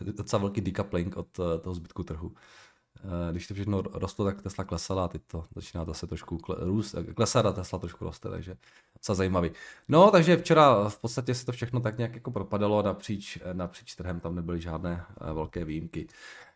docela 0.12 0.40
velký 0.40 0.60
decoupling 0.60 1.16
od 1.16 1.38
uh, 1.38 1.58
toho 1.60 1.74
zbytku 1.74 2.02
trhu. 2.02 2.28
Uh, 2.28 3.10
když 3.30 3.46
to 3.46 3.54
všechno 3.54 3.82
rostlo, 3.82 4.24
tak 4.24 4.42
Tesla 4.42 4.64
klesala 4.64 5.04
a 5.04 5.08
teď 5.08 5.22
to 5.26 5.44
začíná 5.54 5.84
zase 5.84 6.06
trošku 6.06 6.38
růst, 6.58 6.94
klesat 7.14 7.46
a 7.46 7.52
Tesla 7.52 7.78
trošku 7.78 8.04
roste, 8.04 8.28
takže 8.28 8.56
docela 8.94 9.16
zajímavý. 9.16 9.50
No, 9.88 10.10
takže 10.10 10.36
včera 10.36 10.88
v 10.88 10.98
podstatě 10.98 11.34
se 11.34 11.46
to 11.46 11.52
všechno 11.52 11.80
tak 11.80 11.98
nějak 11.98 12.14
jako 12.14 12.30
propadalo 12.30 12.82
napříč, 12.82 13.38
napříč 13.52 13.94
trhem, 13.94 14.20
tam 14.20 14.34
nebyly 14.34 14.60
žádné 14.60 15.06
uh, 15.20 15.32
velké 15.32 15.64
výjimky. 15.64 16.06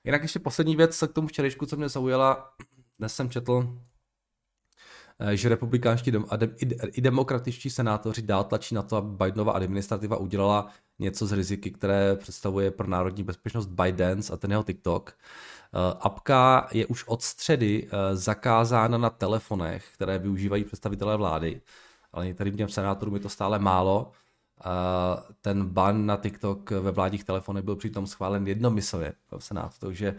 Jinak 0.05 0.23
ještě 0.23 0.39
poslední 0.39 0.77
věc 0.77 1.05
k 1.09 1.13
tomu 1.13 1.29
včerejšku, 1.29 1.67
co 1.67 1.77
mě 1.77 1.89
zaujala, 1.89 2.53
dnes 2.99 3.15
jsem 3.15 3.31
četl, 3.31 3.79
že 5.33 5.49
republikánští 5.49 6.13
i 6.93 7.01
demokratičtí 7.01 7.71
senátoři 7.71 8.23
dál 8.23 8.45
tlačí 8.45 8.75
na 8.75 8.83
to, 8.83 8.97
aby 8.97 9.25
Bidenova 9.25 9.53
administrativa 9.53 10.17
udělala 10.17 10.69
něco 10.99 11.27
z 11.27 11.33
riziky, 11.33 11.71
které 11.71 12.17
představuje 12.17 12.71
pro 12.71 12.87
národní 12.87 13.23
bezpečnost 13.23 13.67
ByteDance 13.67 14.33
a 14.33 14.37
ten 14.37 14.51
jeho 14.51 14.63
TikTok. 14.63 15.13
Eh, 15.13 15.97
apka 16.01 16.69
je 16.73 16.87
už 16.87 17.05
od 17.07 17.23
středy 17.23 17.89
eh, 17.89 18.17
zakázána 18.17 18.99
na 18.99 19.11
telefonech, 19.11 19.85
které 19.95 20.19
využívají 20.19 20.65
představitelé 20.65 21.17
vlády, 21.17 21.61
ale 22.13 22.27
některým 22.27 22.57
těm 22.57 22.69
senátorům 22.69 23.15
je 23.15 23.21
to 23.21 23.29
stále 23.29 23.59
málo. 23.59 24.13
Ten 25.41 25.65
ban 25.65 26.07
na 26.07 26.17
TikTok 26.17 26.71
ve 26.71 26.91
vládních 26.91 27.25
telefonech 27.25 27.65
byl 27.65 27.77
přitom 27.77 28.07
schválen 28.07 28.47
jednomyslně 28.47 29.13
v 29.39 29.45
Senátu, 29.45 29.75
takže 29.79 30.15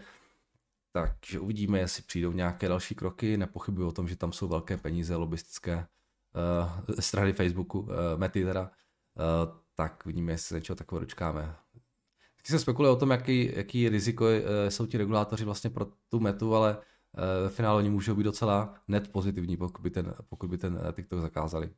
takže 1.01 1.39
uvidíme, 1.39 1.79
jestli 1.79 2.03
přijdou 2.03 2.31
nějaké 2.31 2.67
další 2.67 2.95
kroky. 2.95 3.37
Nepochybuji 3.37 3.87
o 3.87 3.91
tom, 3.91 4.07
že 4.07 4.15
tam 4.15 4.33
jsou 4.33 4.47
velké 4.47 4.77
peníze 4.77 5.15
lobistické 5.15 5.75
uh, 5.77 6.95
strany 6.99 7.33
Facebooku, 7.33 7.79
uh, 7.79 7.89
Mety 8.17 8.45
teda. 8.45 8.61
Uh, 8.61 9.57
tak 9.75 10.01
uvidíme, 10.05 10.31
jestli 10.31 10.47
se 10.47 10.55
něčeho 10.55 10.75
takového 10.75 10.99
dočkáme. 10.99 11.55
Vždycky 12.35 12.51
se 12.51 12.59
spekuluje 12.59 12.91
o 12.91 12.95
tom, 12.95 13.11
jaký, 13.11 13.51
jaký 13.55 13.89
riziko 13.89 14.25
uh, 14.25 14.31
jsou 14.69 14.85
ti 14.85 14.97
regulátoři 14.97 15.45
vlastně 15.45 15.69
pro 15.69 15.85
tu 16.09 16.19
metu, 16.19 16.55
ale 16.55 16.77
uh, 16.77 16.83
ve 17.43 17.49
finále 17.49 17.77
oni 17.77 17.89
můžou 17.89 18.15
být 18.15 18.23
docela 18.23 18.73
net 18.87 19.11
pozitivní, 19.11 19.57
pokud 19.57 19.81
by 19.81 19.89
ten, 19.89 20.13
pokud 20.29 20.49
by 20.49 20.57
ten 20.57 20.79
TikTok 20.95 21.19
zakázali. 21.19 21.69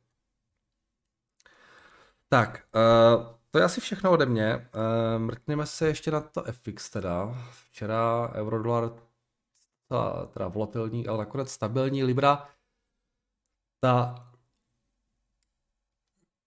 Tak, 2.28 2.64
uh, 2.74 3.26
to 3.50 3.58
je 3.58 3.64
asi 3.64 3.80
všechno 3.80 4.10
ode 4.10 4.26
mě. 4.26 4.68
Mrkneme 5.18 5.66
se 5.66 5.86
ještě 5.86 6.10
na 6.10 6.20
to 6.20 6.44
FX 6.52 6.90
teda. 6.90 7.34
Včera 7.50 8.32
eurodolar 8.34 8.90
ta, 9.90 10.26
teda 10.26 10.48
volatilní, 10.48 11.06
ale 11.06 11.18
nakonec 11.18 11.50
stabilní 11.50 12.04
Libra, 12.04 12.48
ta 13.80 14.26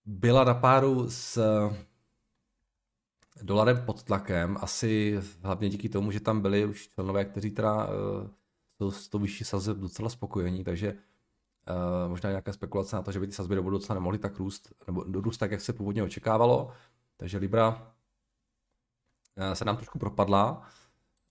byla 0.04 0.44
na 0.44 0.54
páru 0.54 1.10
s 1.10 1.38
dolarem 3.42 3.84
pod 3.86 4.02
tlakem, 4.02 4.58
asi 4.60 5.20
hlavně 5.42 5.68
díky 5.68 5.88
tomu, 5.88 6.10
že 6.10 6.20
tam 6.20 6.40
byli 6.40 6.66
už 6.66 6.88
členové, 6.88 7.24
kteří 7.24 7.50
teda 7.50 7.88
uh, 8.80 8.90
s 8.90 9.08
tou 9.08 9.18
vyšší 9.18 9.44
sazeb 9.44 9.76
docela 9.76 10.08
spokojení, 10.08 10.64
takže 10.64 10.92
uh, 10.92 12.10
možná 12.10 12.30
nějaká 12.30 12.52
spekulace 12.52 12.96
na 12.96 13.02
to, 13.02 13.12
že 13.12 13.20
by 13.20 13.26
ty 13.26 13.32
sazby 13.32 13.54
do 13.54 13.62
budoucna 13.62 13.94
nemohly 13.94 14.18
tak 14.18 14.38
růst, 14.38 14.72
nebo 14.86 15.04
růst 15.20 15.38
tak, 15.38 15.50
jak 15.50 15.60
se 15.60 15.72
původně 15.72 16.02
očekávalo. 16.02 16.72
Takže 17.16 17.38
Libra 17.38 17.92
uh, 19.36 19.52
se 19.52 19.64
nám 19.64 19.76
trošku 19.76 19.98
propadla. 19.98 20.66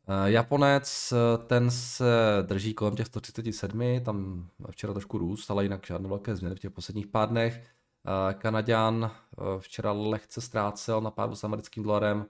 Eh, 0.07 0.31
Japonec, 0.31 1.12
eh, 1.13 1.38
ten 1.48 1.72
se 1.72 2.05
drží 2.41 2.74
kolem 2.74 2.95
těch 2.95 3.07
137, 3.07 4.00
tam 4.00 4.48
včera 4.72 4.93
trošku 4.93 5.17
růst, 5.17 5.51
ale 5.51 5.63
jinak 5.63 5.86
žádné 5.86 6.10
velké 6.10 6.36
změny 6.36 6.55
v 6.55 6.60
těch 6.60 6.72
posledních 6.72 7.07
pár 7.07 7.29
dnech. 7.29 7.63
Eh, 8.05 8.33
Kanaďan 8.33 9.12
včera 9.60 9.91
lehce 9.91 10.41
ztrácel 10.41 11.01
na 11.01 11.12
pádu 11.12 11.36
s 11.36 11.43
americkým 11.43 11.83
dolarem 11.83 12.25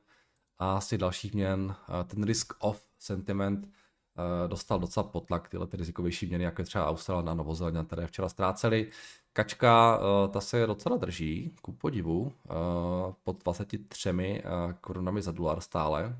a 0.60 0.78
asi 0.78 0.98
dalších 0.98 1.34
měn. 1.34 1.76
Ten 2.08 2.24
risk 2.24 2.54
off 2.60 2.84
sentiment 3.00 3.70
dostal 4.48 4.80
docela 4.80 5.04
potlak 5.04 5.50
tyhle 5.50 5.68
ty 5.68 5.78
rizikovější 5.78 6.26
měny, 6.26 6.44
jako 6.44 6.62
je 6.62 6.66
třeba 6.66 6.88
Australie 6.88 7.32
a 7.32 7.34
Novozéland, 7.34 7.88
které 7.88 8.08
včera 8.08 8.30
ztráceli. 8.30 8.92
Kačka, 9.34 10.00
ta 10.32 10.42
se 10.42 10.68
docela 10.68 10.98
drží, 10.98 11.56
ku 11.62 11.72
podivu, 11.72 12.32
pod 13.24 13.44
23 13.44 14.44
korunami 14.82 15.22
za 15.22 15.32
dolar 15.32 15.62
stále, 15.62 16.16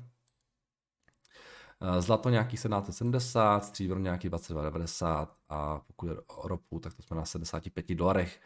zlato 1.98 2.30
nějaký 2.30 2.56
1770, 2.56 3.64
stříbro 3.64 3.98
nějaký 3.98 4.28
2290 4.28 5.36
a 5.48 5.80
pokud 5.80 6.06
je 6.06 6.16
o 6.26 6.48
ropu, 6.48 6.80
tak 6.80 6.94
to 6.94 7.02
jsme 7.02 7.16
na 7.16 7.24
75 7.24 7.94
dolarech. 7.94 8.40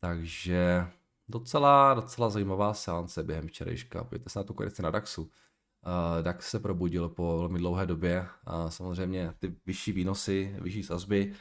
Takže 0.00 0.86
docela, 1.28 1.94
docela 1.94 2.30
zajímavá 2.30 2.74
seance 2.74 3.22
během 3.22 3.48
včerejška. 3.48 4.04
Pojďte 4.04 4.30
se 4.30 4.38
na 4.38 4.42
tu 4.42 4.54
korekci 4.54 4.82
na 4.82 4.90
DAXu. 4.90 5.22
Uh, 5.22 5.30
DAX 6.22 6.50
se 6.50 6.58
probudil 6.58 7.08
po 7.08 7.38
velmi 7.38 7.58
dlouhé 7.58 7.86
době 7.86 8.26
a 8.44 8.70
samozřejmě 8.70 9.34
ty 9.38 9.56
vyšší 9.66 9.92
výnosy, 9.92 10.56
vyšší 10.60 10.82
sazby 10.82 11.34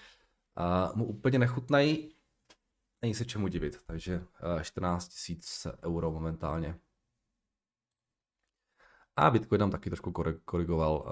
uh, 0.91 0.97
mu 0.97 1.05
úplně 1.05 1.39
nechutnají. 1.39 2.11
Není 3.01 3.13
se 3.13 3.25
čemu 3.25 3.47
divit, 3.47 3.83
takže 3.85 4.23
uh, 4.55 4.61
14 4.61 5.29
000 5.65 5.77
euro 5.83 6.11
momentálně. 6.11 6.79
A 9.17 9.29
Bitcoin 9.29 9.59
tam 9.59 9.71
taky 9.71 9.89
trošku 9.89 10.13
korigoval 10.45 11.05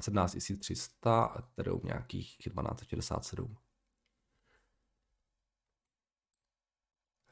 17 0.00 0.36
300, 0.60 1.24
a 1.24 1.38
Ethereum 1.38 1.80
nějakých 1.84 2.36
1267. 2.36 3.56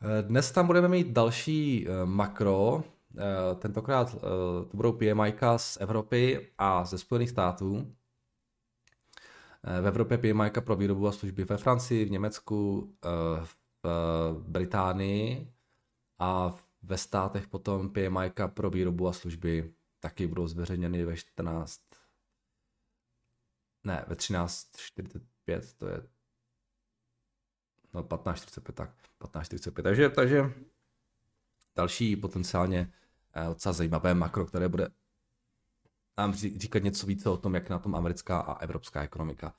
Eh, 0.02 0.22
dnes 0.22 0.52
tam 0.52 0.66
budeme 0.66 0.88
mít 0.88 1.06
další 1.06 1.86
eh, 1.88 2.06
makro, 2.06 2.84
eh, 3.18 3.54
tentokrát 3.54 4.20
to 4.70 4.76
budou 4.76 4.92
PMI 4.92 5.34
z 5.56 5.78
Evropy 5.80 6.50
a 6.58 6.84
ze 6.84 6.98
Spojených 6.98 7.30
států. 7.30 7.94
V 9.80 9.86
Evropě 9.86 10.18
PMI 10.18 10.50
pro 10.60 10.76
výrobu 10.76 11.08
a 11.08 11.12
služby 11.12 11.44
ve 11.44 11.56
Francii, 11.56 12.04
v 12.04 12.10
Německu, 12.10 12.92
v 13.42 14.44
Británii 14.48 15.52
a 16.18 16.54
ve 16.82 16.98
státech 16.98 17.48
potom 17.48 17.90
PMI 17.90 18.32
pro 18.54 18.70
výrobu 18.70 19.08
a 19.08 19.12
služby 19.12 19.74
taky 20.04 20.26
budou 20.26 20.46
zveřejněny 20.46 21.04
ve 21.04 21.16
14, 21.16 21.80
ne, 23.84 24.04
ve 24.08 24.14
13.45, 24.14 25.76
to 25.78 25.88
je 25.88 26.02
no 27.94 28.02
15.45, 28.02 28.72
tak 28.72 28.90
15.45, 29.20 29.82
takže, 29.82 30.10
takže 30.10 30.42
další 31.76 32.16
potenciálně 32.16 32.92
eh, 33.34 33.46
docela 33.46 33.72
zajímavé 33.72 34.14
makro, 34.14 34.46
které 34.46 34.68
bude 34.68 34.88
nám 36.18 36.34
říkat 36.34 36.82
něco 36.82 37.06
více 37.06 37.28
o 37.28 37.36
tom, 37.36 37.54
jak 37.54 37.70
na 37.70 37.78
tom 37.78 37.94
americká 37.94 38.40
a 38.40 38.58
evropská 38.58 39.02
ekonomika. 39.02 39.54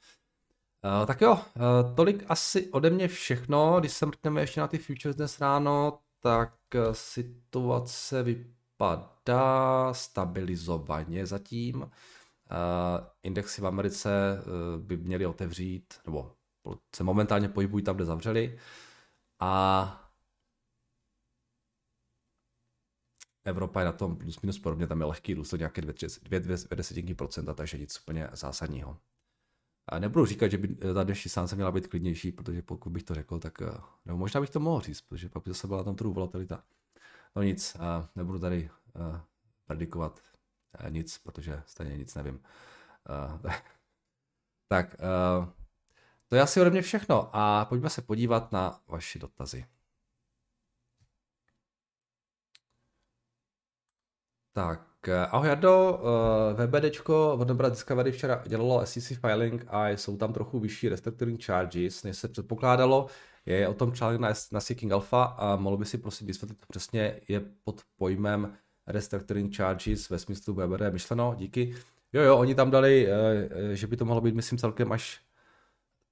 Uh, 0.83 1.05
tak 1.05 1.21
jo, 1.21 1.33
uh, 1.33 1.95
tolik 1.95 2.23
asi 2.27 2.71
ode 2.71 2.89
mě 2.89 3.07
všechno. 3.07 3.79
Když 3.79 3.91
se 3.91 4.05
mrkneme 4.05 4.41
ještě 4.41 4.61
na 4.61 4.67
ty 4.67 4.77
futures 4.77 5.15
dnes 5.15 5.39
ráno, 5.39 5.99
tak 6.19 6.57
situace 6.91 8.23
vypadá 8.23 8.64
vypadá 8.75 9.93
stabilizovaně 9.93 11.25
zatím. 11.25 11.81
Uh, 11.81 11.89
indexy 13.23 13.61
v 13.61 13.67
Americe 13.67 14.09
uh, 14.39 14.81
by 14.83 14.97
měly 14.97 15.25
otevřít, 15.25 15.93
nebo 16.05 16.31
se 16.95 17.03
momentálně 17.03 17.49
pohybují 17.49 17.83
tam, 17.83 17.95
kde 17.95 18.05
zavřeli. 18.05 18.59
A 19.39 20.01
Evropa 23.45 23.79
je 23.79 23.85
na 23.85 23.91
tom 23.91 24.15
plus 24.15 24.41
minus 24.41 24.59
podobně, 24.59 24.87
tam 24.87 24.99
je 24.99 25.05
lehký 25.05 25.33
růst, 25.33 25.49
to 25.49 25.57
nějaké 25.57 25.81
2,2%, 25.81 27.53
takže 27.53 27.77
nic 27.77 27.99
úplně 27.99 28.29
zásadního. 28.33 28.97
A 29.89 29.99
nebudu 29.99 30.25
říkat, 30.25 30.47
že 30.47 30.57
by 30.57 30.67
ta 30.75 31.03
dnešní 31.03 31.31
sánce 31.31 31.55
měla 31.55 31.71
být 31.71 31.87
klidnější, 31.87 32.31
protože 32.31 32.61
pokud 32.61 32.89
bych 32.89 33.03
to 33.03 33.15
řekl, 33.15 33.39
tak 33.39 33.53
nebo 34.05 34.17
možná 34.17 34.41
bych 34.41 34.49
to 34.49 34.59
mohl 34.59 34.81
říct, 34.81 35.01
protože 35.01 35.29
pak 35.29 35.43
by 35.43 35.51
zase 35.51 35.67
byla 35.67 35.83
tam 35.83 35.95
true 35.95 36.13
volatilita. 36.13 36.63
No 37.35 37.43
nic, 37.43 37.77
nebudu 38.15 38.39
tady 38.39 38.69
uh, 38.95 39.19
predikovat 39.65 40.19
uh, 40.83 40.89
nic, 40.89 41.17
protože 41.17 41.63
stejně 41.65 41.97
nic 41.97 42.15
nevím. 42.15 42.43
Uh, 43.09 43.51
tak, 44.67 44.95
to 46.27 46.35
je 46.35 46.41
asi 46.41 46.61
ode 46.61 46.69
mě 46.69 46.81
všechno 46.81 47.29
a 47.33 47.65
pojďme 47.65 47.89
se 47.89 48.01
podívat 48.01 48.51
na 48.51 48.79
vaše 48.87 49.19
dotazy. 49.19 49.65
Tak, 54.55 55.07
eh, 55.07 55.25
ahoj 55.25 55.47
Jardo, 55.47 55.99
VBDčko 56.53 57.37
Warner 57.37 57.69
Discovery 57.69 58.11
včera 58.11 58.43
dělalo 58.47 58.85
SEC 58.85 59.17
filing 59.17 59.65
a 59.67 59.89
jsou 59.89 60.17
tam 60.17 60.33
trochu 60.33 60.59
vyšší 60.59 60.89
restructuring 60.89 61.43
charges, 61.43 62.03
než 62.03 62.17
se 62.17 62.27
předpokládalo. 62.27 63.07
Je 63.45 63.67
o 63.67 63.73
tom 63.73 63.93
článek 63.93 64.19
na, 64.19 64.33
na 64.51 64.59
Seeking 64.59 64.91
Alpha 64.91 65.23
a 65.23 65.55
mohl 65.55 65.77
by 65.77 65.85
si 65.85 65.97
prosím 65.97 66.27
vysvětlit 66.27 66.57
přesně, 66.67 67.21
je 67.27 67.41
pod 67.63 67.81
pojmem 67.97 68.53
restructuring 68.87 69.55
charges 69.55 70.09
ve 70.09 70.19
smyslu 70.19 70.53
VBD 70.53 70.81
myšleno, 70.91 71.35
díky. 71.37 71.75
Jo, 72.13 72.21
jo, 72.21 72.37
oni 72.37 72.55
tam 72.55 72.71
dali, 72.71 73.07
uh, 73.07 73.71
že 73.71 73.87
by 73.87 73.97
to 73.97 74.05
mohlo 74.05 74.21
být, 74.21 74.35
myslím, 74.35 74.59
celkem 74.59 74.91
až 74.91 75.21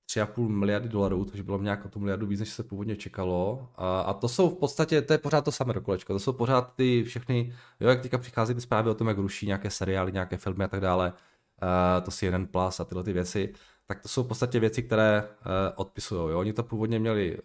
3,5 0.10 0.48
miliardy 0.48 0.90
dolarů, 0.90 1.26
což 1.26 1.42
bylo 1.42 1.62
nějak 1.62 1.86
o 1.86 1.90
tu 1.90 2.00
miliardu 2.00 2.28
víc, 2.28 2.40
než 2.40 2.50
se 2.50 2.64
původně 2.64 2.96
čekalo. 2.96 3.70
A, 3.76 4.02
a 4.02 4.14
to 4.14 4.30
jsou 4.30 4.50
v 4.50 4.60
podstatě, 4.60 5.02
to 5.02 5.14
je 5.14 5.18
pořád 5.18 5.46
to 5.46 5.52
samé 5.52 5.74
dokolečko, 5.74 6.14
to 6.14 6.20
jsou 6.20 6.34
pořád 6.34 6.76
ty 6.76 7.04
všechny, 7.04 7.54
jo, 7.80 7.90
jak 7.90 8.02
teďka 8.02 8.18
přichází 8.18 8.54
ty 8.54 8.62
zprávy 8.62 8.90
o 8.90 8.94
tom, 8.94 9.08
jak 9.08 9.18
ruší 9.18 9.46
nějaké 9.46 9.70
seriály, 9.70 10.12
nějaké 10.12 10.38
filmy 10.38 10.64
a 10.64 10.68
tak 10.68 10.82
dále, 10.82 11.14
uh, 11.14 12.06
to 12.06 12.12
si 12.12 12.26
jeden 12.26 12.48
plus 12.48 12.80
a 12.80 12.86
tyhle 12.86 13.04
ty 13.04 13.14
věci, 13.14 13.54
tak 13.88 14.02
to 14.02 14.08
jsou 14.08 14.24
v 14.24 14.28
podstatě 14.28 14.60
věci, 14.60 14.84
které 14.84 15.24
uh, 15.24 15.28
odpisují. 15.76 16.36
Oni 16.36 16.54
to 16.54 16.64
původně 16.64 17.00
měli 17.00 17.38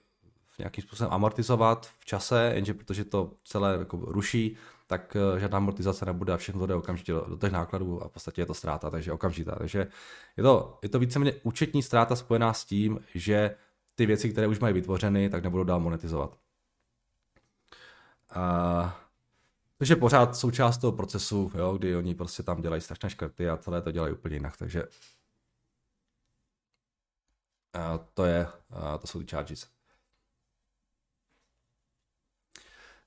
nějakým 0.59 0.83
způsobem 0.83 1.13
amortizovat 1.13 1.87
v 1.99 2.05
čase, 2.05 2.53
jenže 2.55 2.75
protože 2.75 3.05
to 3.05 3.33
celé 3.45 3.77
jako 3.79 3.97
ruší, 3.97 4.57
tak 4.87 5.17
eh, 5.17 5.41
žádná 5.41 5.57
amortizace 5.57 6.05
nebude 6.05 6.33
a 6.33 6.37
všechno 6.37 6.67
jde 6.67 6.75
okamžitě 6.75 7.13
do, 7.13 7.25
do 7.29 7.37
těch 7.37 7.53
nákladů 7.53 8.03
a 8.05 8.09
v 8.09 8.13
podstatě 8.13 8.43
je 8.43 8.47
to 8.47 8.55
ztráta, 8.55 8.91
takže 8.91 9.13
okamžitá. 9.13 9.55
Takže 9.59 9.87
je 10.37 10.43
to, 10.43 10.79
je 10.83 10.89
to 10.89 10.99
víceméně 10.99 11.33
účetní 11.43 11.83
ztráta 11.83 12.17
spojená 12.17 12.53
s 12.53 12.65
tím, 12.65 13.01
že 13.15 13.55
ty 13.95 14.07
věci, 14.07 14.31
které 14.31 14.47
už 14.47 14.59
mají 14.59 14.75
vytvořeny, 14.75 15.31
tak 15.31 15.45
nebudou 15.45 15.65
dál 15.65 15.81
monetizovat. 15.81 16.37
A, 18.31 19.01
takže 19.79 19.97
pořád 19.97 20.37
součást 20.37 20.79
toho 20.79 20.93
procesu, 20.93 21.53
jo, 21.55 21.79
kdy 21.79 21.97
oni 21.97 22.15
prostě 22.15 22.43
tam 22.43 22.63
dělají 22.63 22.83
strašné 22.83 23.11
škrty 23.11 23.49
a 23.49 23.57
celé 23.57 23.83
to 23.83 23.93
dělají 23.93 24.13
úplně 24.13 24.37
jinak, 24.37 24.57
takže 24.57 24.85
a 27.73 27.99
to 27.99 28.25
je, 28.25 28.47
a 28.71 28.99
to 28.99 29.07
jsou 29.07 29.19
ty 29.19 29.27
charges. 29.31 29.69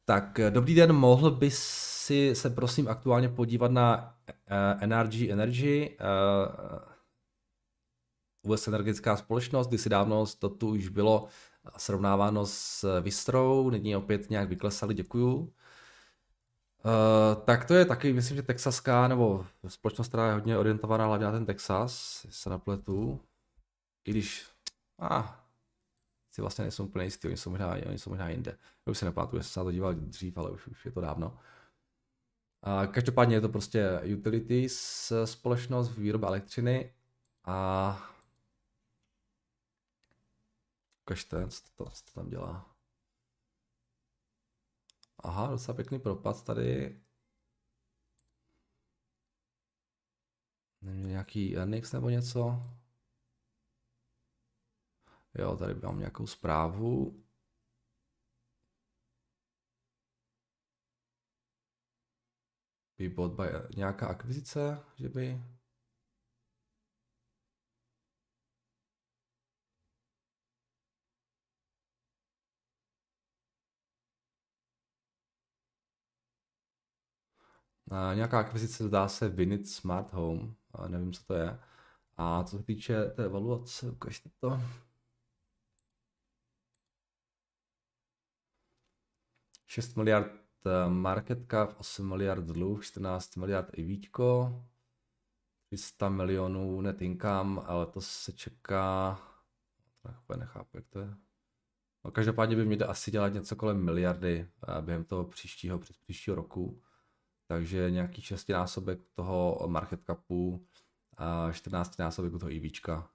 Tak 0.06 0.39
dobrý 0.50 0.75
den, 0.75 0.94
mohl 0.94 1.32
by 1.32 1.51
si 1.51 2.36
se 2.36 2.50
prosím 2.50 2.88
aktuálně 2.88 3.30
podívat 3.30 3.72
na 3.72 4.15
uh, 4.82 4.88
NRG 4.88 5.22
Energy, 5.30 5.98
uh, 8.44 8.51
US 8.51 8.68
energetická 8.68 9.18
společnost, 9.18 9.68
kdy 9.68 9.77
si 9.77 9.89
dávno 9.89 10.25
to 10.39 10.50
tu 10.50 10.70
už 10.70 10.88
bylo 10.88 11.27
srovnáváno 11.77 12.46
s 12.46 13.01
Vistrou, 13.01 13.70
nyní 13.70 13.96
opět 13.96 14.30
nějak 14.30 14.50
vyklesali, 14.50 14.94
děkuju. 14.94 15.36
Uh, 15.38 15.51
tak 17.46 17.65
to 17.65 17.74
je 17.74 17.86
taky, 17.86 18.13
myslím, 18.13 18.38
že 18.38 18.44
texaská, 18.44 19.08
nebo 19.08 19.46
společnost, 19.68 20.08
která 20.08 20.27
je 20.27 20.34
hodně 20.34 20.58
orientovaná 20.58 21.06
hlavně 21.06 21.25
na 21.25 21.32
ten 21.32 21.46
Texas, 21.46 22.25
se 22.30 22.50
napletu. 22.50 23.22
I 24.05 24.12
když, 24.12 24.48
ah, 25.00 25.24
si 26.31 26.41
vlastně 26.41 26.63
nejsou 26.63 26.86
úplně 26.86 27.05
jistý, 27.05 27.27
oni 27.27 27.38
jsou 27.38 27.50
možná, 27.50 27.67
oni 27.67 28.00
jsou 28.00 28.10
možná 28.10 28.29
jinde. 28.29 28.58
Já 28.86 28.91
už 28.91 28.98
se 28.98 29.05
nepamatuju, 29.05 29.43
jsem 29.43 29.51
se 29.51 29.60
na 29.60 29.63
to 29.63 29.72
díval 29.72 29.93
dřív, 29.93 30.38
ale 30.38 30.51
už, 30.51 30.67
už 30.67 30.86
je 30.86 30.91
to 30.91 31.01
dávno. 31.01 31.39
A 32.62 32.88
každopádně 32.88 33.36
je 33.36 33.41
to 33.41 33.50
prostě 33.50 34.01
utilities 34.17 35.12
společnost 35.25 35.98
výroba 35.98 36.27
elektřiny 36.27 36.93
a 37.46 38.12
ukažte, 41.05 41.48
co 41.48 41.62
to, 41.75 41.89
co 41.89 42.05
to 42.05 42.12
tam 42.13 42.29
dělá. 42.29 42.75
Aha, 45.20 45.48
docela 45.48 45.75
pěkný 45.75 46.00
propad 46.00 46.43
tady. 46.43 47.01
Nevím, 50.81 51.08
nějaký 51.08 51.58
Enix 51.58 51.91
nebo 51.91 52.10
něco. 52.10 52.64
Jo, 55.35 55.55
tady 55.57 55.74
mám 55.75 56.00
nějakou 56.00 56.27
zprávu. 56.27 57.24
Be 62.98 63.09
bought 63.09 63.35
by 63.35 63.75
nějaká 63.77 64.07
akvizice, 64.07 64.83
že 64.96 65.09
by... 65.09 65.41
A 77.91 78.13
nějaká 78.13 78.39
akvizice 78.39 78.87
zdá 78.87 79.07
se 79.07 79.29
Vinit 79.29 79.67
Smart 79.70 80.13
Home, 80.13 80.55
nevím, 80.87 81.13
co 81.13 81.24
to 81.24 81.33
je. 81.33 81.59
A 82.17 82.44
co 82.44 82.57
se 82.57 82.63
týče 82.63 83.05
té 83.05 83.25
evaluace, 83.25 83.91
ukažte 83.91 84.29
to. 84.39 84.59
6 89.72 89.96
miliard 89.96 90.31
eh, 90.66 90.90
market 90.90 91.40
cap, 91.51 91.79
8 91.79 92.10
miliard 92.10 92.46
dluh, 92.46 92.84
14 92.84 93.36
miliard 93.36 93.70
i 93.74 93.84
víčko, 93.84 94.53
300 95.68 96.10
milionů 96.10 96.81
net 96.81 97.01
income, 97.01 97.62
ale 97.66 97.86
to 97.86 98.01
se 98.01 98.31
čeká, 98.31 99.20
to 100.27 100.38
nechápu, 100.38 100.77
jak 100.77 100.88
to 100.88 101.00
je. 101.00 101.16
No, 102.05 102.12
každopádně 102.12 102.55
by 102.55 102.66
měli 102.66 102.84
asi 102.84 103.12
dělat 103.12 103.34
něco 103.34 103.55
kolem 103.55 103.86
miliardy 103.86 104.48
eh, 104.68 104.81
během 104.81 105.03
toho 105.03 105.24
příštího, 105.24 105.79
přes 105.79 105.98
příštího 105.98 106.36
roku. 106.36 106.81
Takže 107.48 107.92
nějaký 107.92 108.22
šestinásobek 108.22 109.00
toho 109.14 109.68
market 109.68 110.03
capu 110.03 110.68
a 111.18 111.51
14 111.51 111.98
násobek 111.98 112.31
toho 112.31 112.51
IVčka. 112.51 113.10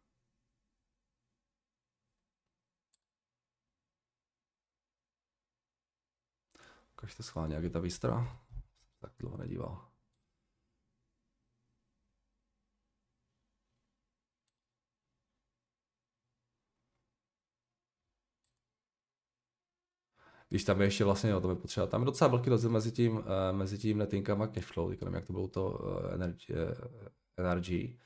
Ukažte 6.99 7.23
schválně, 7.23 7.55
jak 7.55 7.65
je 7.65 7.71
ta 7.71 7.81
výstra. 7.81 8.39
Tak 9.01 9.13
dlouho 9.19 9.37
nedíval. 9.37 9.97
když 20.49 20.65
tam 20.65 20.81
je 20.81 20.87
ještě 20.87 21.05
vlastně, 21.05 21.31
jo, 21.31 21.41
to 21.41 21.49
by 21.49 21.55
potřeba, 21.55 21.87
tam 21.87 22.01
je 22.01 22.07
docela 22.07 22.29
velký 22.29 22.51
rozdíl 22.51 22.71
mezi 22.71 22.93
tím, 22.93 23.17
uh, 23.17 23.23
mezi 23.53 23.79
tím 23.79 23.99
netinkama 23.99 24.45
a 24.45 24.49
cashflow, 24.49 24.91
jak 24.91 25.27
to 25.27 25.33
bylo 25.33 25.49
to 25.49 25.71
uh, 25.71 26.15
energy, 26.15 26.53
uh, 26.53 27.09
energy. 27.37 27.99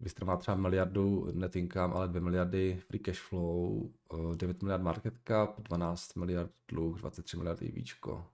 Vystr 0.00 0.24
má 0.24 0.36
třeba 0.36 0.56
miliardu 0.56 1.32
net 1.32 1.56
income, 1.56 1.94
ale 1.94 2.08
2 2.08 2.20
miliardy 2.20 2.80
free 2.86 3.00
cash 3.00 3.20
flow, 3.20 3.90
9 4.36 4.62
miliard 4.62 4.82
market 4.82 5.14
cap, 5.28 5.60
12 5.60 6.14
miliard 6.14 6.52
dluh, 6.68 6.98
23 6.98 7.36
miliard 7.36 7.62
EVčko. 7.62 8.26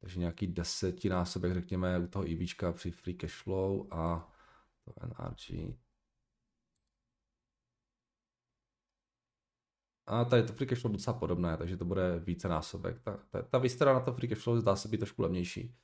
Takže 0.00 0.20
nějaký 0.20 0.46
desetinásobek, 0.46 1.54
řekněme, 1.54 1.98
u 1.98 2.06
toho 2.06 2.24
EVčka 2.32 2.72
při 2.72 2.90
free 2.90 3.16
cash 3.16 3.42
flow 3.42 3.86
a 3.90 4.32
to 4.84 4.92
NRG. 5.06 5.76
A 10.06 10.24
tady 10.24 10.42
to 10.42 10.52
free 10.52 10.66
cash 10.68 10.80
flow 10.80 10.92
docela 10.92 11.18
podobné, 11.18 11.56
takže 11.56 11.76
to 11.76 11.84
bude 11.84 12.18
více 12.18 12.48
násobek. 12.48 13.00
Ta, 13.00 13.16
ta, 13.30 13.42
ta 13.42 13.58
výstra 13.58 13.92
na 13.92 14.00
to 14.00 14.12
free 14.12 14.28
cash 14.28 14.42
flow 14.42 14.60
zdá 14.60 14.76
se 14.76 14.88
být 14.88 14.98
trošku 14.98 15.22
levnější 15.22 15.74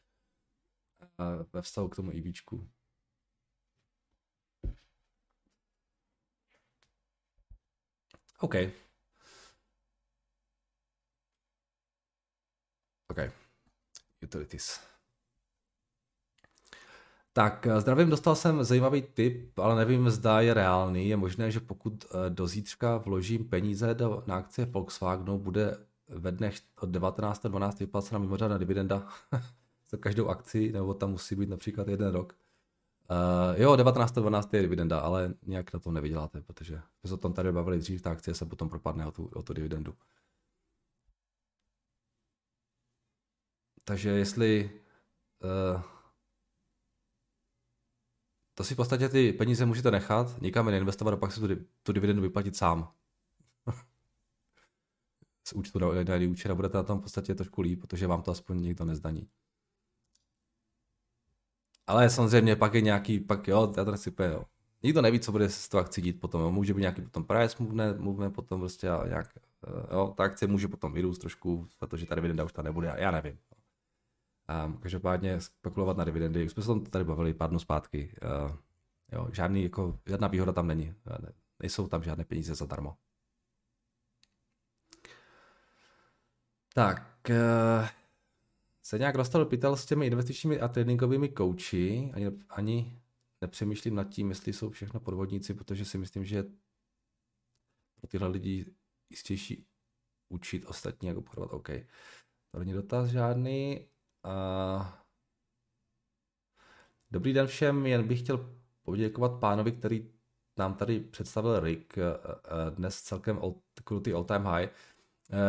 ve 1.53 1.62
vztahu 1.62 1.88
k 1.88 1.97
tomu 1.97 2.11
EVčku. 2.11 2.69
OK. 8.40 8.55
OK. 13.11 13.18
Utilities. 14.23 14.81
Tak, 17.33 17.66
eh, 17.66 17.81
zdravím, 17.81 18.11
dostal 18.11 18.37
jsem 18.37 18.64
zajímavý 18.64 19.03
tip, 19.03 19.59
ale 19.59 19.77
nevím, 19.77 20.11
zda 20.11 20.40
je 20.40 20.55
reálný. 20.55 21.09
Je 21.09 21.16
možné, 21.16 21.51
že 21.51 21.61
pokud 21.61 22.05
eh, 22.05 22.31
do 22.31 22.47
zítřka 22.47 22.97
vložím 22.97 23.49
peníze 23.49 23.94
do, 23.94 24.23
na 24.27 24.37
akcie 24.37 24.64
Volkswagenu, 24.66 25.38
bude 25.38 25.77
ve 26.09 26.33
dnech 26.33 26.55
od 26.81 26.90
19.12. 26.90 27.79
vyplacena 27.79 28.18
mimořádná 28.18 28.59
dividenda 28.59 29.09
za 29.90 29.97
každou 29.97 30.29
akci, 30.29 30.73
nebo 30.73 30.94
tam 30.94 31.11
musí 31.11 31.35
být 31.35 31.49
například 31.49 31.88
jeden 31.88 32.12
rok. 32.12 32.37
Uh, 33.11 33.61
jo, 33.61 33.73
19.12. 33.77 34.57
je 34.57 34.62
dividenda, 34.62 35.01
ale 35.01 35.35
nějak 35.43 35.75
na 35.75 35.81
to 35.81 35.90
nevyděláte, 35.93 36.40
protože 36.40 36.83
jsme 37.01 37.09
se 37.09 37.14
o 37.14 37.17
tom 37.17 37.33
tady 37.33 37.53
bavili 37.53 37.79
dřív, 37.79 38.03
ta 38.03 38.11
akcie 38.11 38.35
se 38.35 38.47
potom 38.47 38.69
propadne 38.69 39.07
o 39.07 39.11
tu, 39.12 39.31
o 39.35 39.43
tu 39.43 39.53
dividendu. 39.53 39.95
Takže 43.85 44.11
jestli 44.11 44.81
uh, 45.75 45.83
to 48.55 48.64
si 48.64 48.75
v 48.75 48.77
podstatě 48.77 49.09
ty 49.09 49.33
peníze 49.33 49.67
můžete 49.67 49.90
nechat, 49.90 50.43
nikam 50.43 50.67
je 50.67 50.73
neinvestovat 50.73 51.14
a 51.14 51.17
pak 51.17 51.33
si 51.33 51.40
tu, 51.40 51.49
tu 51.83 51.93
dividendu 51.93 52.23
vyplatit 52.23 52.57
sám. 52.57 52.93
Z 55.47 55.53
účtu 55.53 55.79
na, 55.79 55.87
na 55.87 56.31
účet 56.31 56.51
a 56.51 56.55
budete 56.55 56.77
na 56.77 56.83
tom 56.83 56.99
v 56.99 57.03
podstatě 57.03 57.35
trošku 57.35 57.61
líp, 57.61 57.81
protože 57.81 58.07
vám 58.07 58.23
to 58.23 58.31
aspoň 58.31 58.62
nikdo 58.62 58.85
nezdaní. 58.85 59.29
Ale 61.87 62.11
samozřejmě 62.11 62.57
pak 62.57 62.75
je 62.75 62.81
nějaký, 62.81 63.20
pak 63.20 63.49
jo, 63.49 63.66
to 63.66 63.81
je 64.23 64.31
jo. 64.31 64.44
Nikdo 64.83 65.03
neví, 65.03 65.20
co 65.20 65.33
bude 65.33 65.49
se 65.49 65.61
s 65.61 65.68
tou 65.68 65.79
akcí 65.79 66.03
dít 66.03 66.20
potom. 66.20 66.55
Může 66.55 66.75
být 66.75 66.81
nějaký 66.81 67.03
potom 67.03 67.25
price 67.25 67.57
movement, 67.59 68.01
movement 68.01 68.35
potom 68.35 68.61
prostě 68.61 68.90
a 68.90 69.07
nějak, 69.07 69.29
eh, 69.66 69.94
jo, 69.94 70.14
ta 70.16 70.25
akce 70.25 70.47
může 70.47 70.68
potom 70.68 70.92
vyrůst 70.92 71.20
trošku, 71.20 71.68
protože 71.79 72.07
ta 72.07 72.14
dividenda 72.14 72.44
už 72.44 72.53
tam 72.53 72.64
nebude, 72.64 72.94
já 72.99 73.11
nevím. 73.11 73.38
Um, 74.66 74.77
každopádně 74.77 75.40
spekulovat 75.40 75.97
na 75.97 76.05
dividendy, 76.05 76.44
už 76.44 76.53
jsme 76.53 76.62
se 76.62 76.66
tam 76.66 76.85
tady 76.85 77.05
bavili 77.05 77.35
pár 77.35 77.51
dnů 77.51 77.59
zpátky. 77.59 78.16
Uh, 78.44 78.57
jo, 79.12 79.29
žádný, 79.33 79.62
jako, 79.62 79.99
žádná 80.07 80.29
výhoda 80.29 80.53
tam 80.53 80.66
není. 80.66 80.94
Ne, 81.07 81.33
nejsou 81.59 81.88
tam 81.88 82.03
žádné 82.03 82.25
peníze 82.25 82.55
zadarmo. 82.55 82.97
Tak, 86.75 87.31
uh, 87.31 87.88
se 88.87 88.99
nějak 88.99 89.16
dostal 89.16 89.44
pytel 89.44 89.77
s 89.77 89.87
těmi 89.87 90.07
investičními 90.07 90.61
a 90.61 90.68
tradingovými 90.68 91.29
kouči, 91.29 92.11
ani, 92.14 92.31
ani 92.49 93.01
nepřemýšlím 93.40 93.94
nad 93.94 94.05
tím, 94.05 94.29
jestli 94.29 94.53
jsou 94.53 94.70
všechno 94.70 95.01
podvodníci, 95.01 95.55
protože 95.55 95.85
si 95.85 95.99
myslím, 95.99 96.25
že 96.25 96.42
pro 98.01 98.09
tyhle 98.09 98.29
lidi 98.29 98.66
jistější 99.11 99.66
učit 100.29 100.64
ostatní, 100.66 101.09
jak 101.09 101.16
obchodovat. 101.16 101.53
OK. 101.53 101.68
To 102.51 102.59
není 102.59 102.73
dotaz 102.73 103.09
žádný. 103.09 103.87
Uh... 104.25 104.87
Dobrý 107.11 107.33
den 107.33 107.47
všem, 107.47 107.87
jen 107.87 108.09
bych 108.09 108.20
chtěl 108.20 108.55
poděkovat 108.83 109.40
pánovi, 109.40 109.73
který 109.73 110.11
nám 110.59 110.75
tady 110.75 111.01
představil 111.01 111.61
Rick, 111.61 111.99
dnes 112.70 113.03
celkem 113.03 113.40
kvůli 113.85 114.12
all 114.12 114.25
time 114.25 114.44
high. 114.44 114.68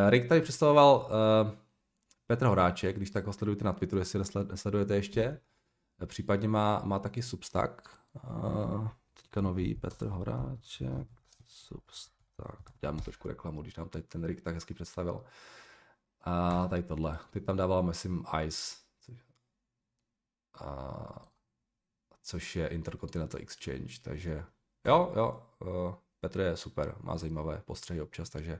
Rick 0.10 0.30
tady 0.30 0.41
představoval 0.41 1.10
Petr 2.28 2.46
Horáček, 2.46 2.96
když 2.96 3.10
tak 3.12 3.26
ho 3.26 3.34
sledujete 3.34 3.66
na 3.66 3.74
Twitteru, 3.74 4.00
jestli 4.00 4.20
nesledujete 4.50 4.96
ještě. 4.96 5.42
Případně 6.06 6.48
má, 6.48 6.82
má 6.84 7.00
taky 7.00 7.22
Substack. 7.24 7.90
teďka 9.14 9.42
nový 9.42 9.76
Petr 9.76 10.08
Horáček, 10.08 11.08
Substack. 11.46 12.72
Dělám 12.82 13.00
trošku 13.00 13.28
reklamu, 13.28 13.62
když 13.62 13.76
nám 13.76 13.90
tady 13.90 14.04
ten 14.04 14.24
Rick 14.24 14.42
tak 14.42 14.54
hezky 14.54 14.74
představil. 14.74 15.24
A 16.22 16.68
tady 16.68 16.84
tohle. 16.84 17.20
Teď 17.32 17.46
tam 17.46 17.58
dával, 17.58 17.84
myslím, 17.84 18.26
Ice. 18.46 18.76
A, 20.62 21.32
což 22.22 22.56
je 22.56 22.68
Intercontinental 22.68 23.42
Exchange, 23.42 24.00
takže 24.02 24.46
jo, 24.86 25.14
jo, 25.16 25.50
uh, 25.60 25.96
Petr 26.20 26.40
je 26.40 26.58
super, 26.58 26.96
má 27.02 27.18
zajímavé 27.18 27.62
postřehy 27.66 28.02
občas, 28.02 28.30
takže 28.30 28.60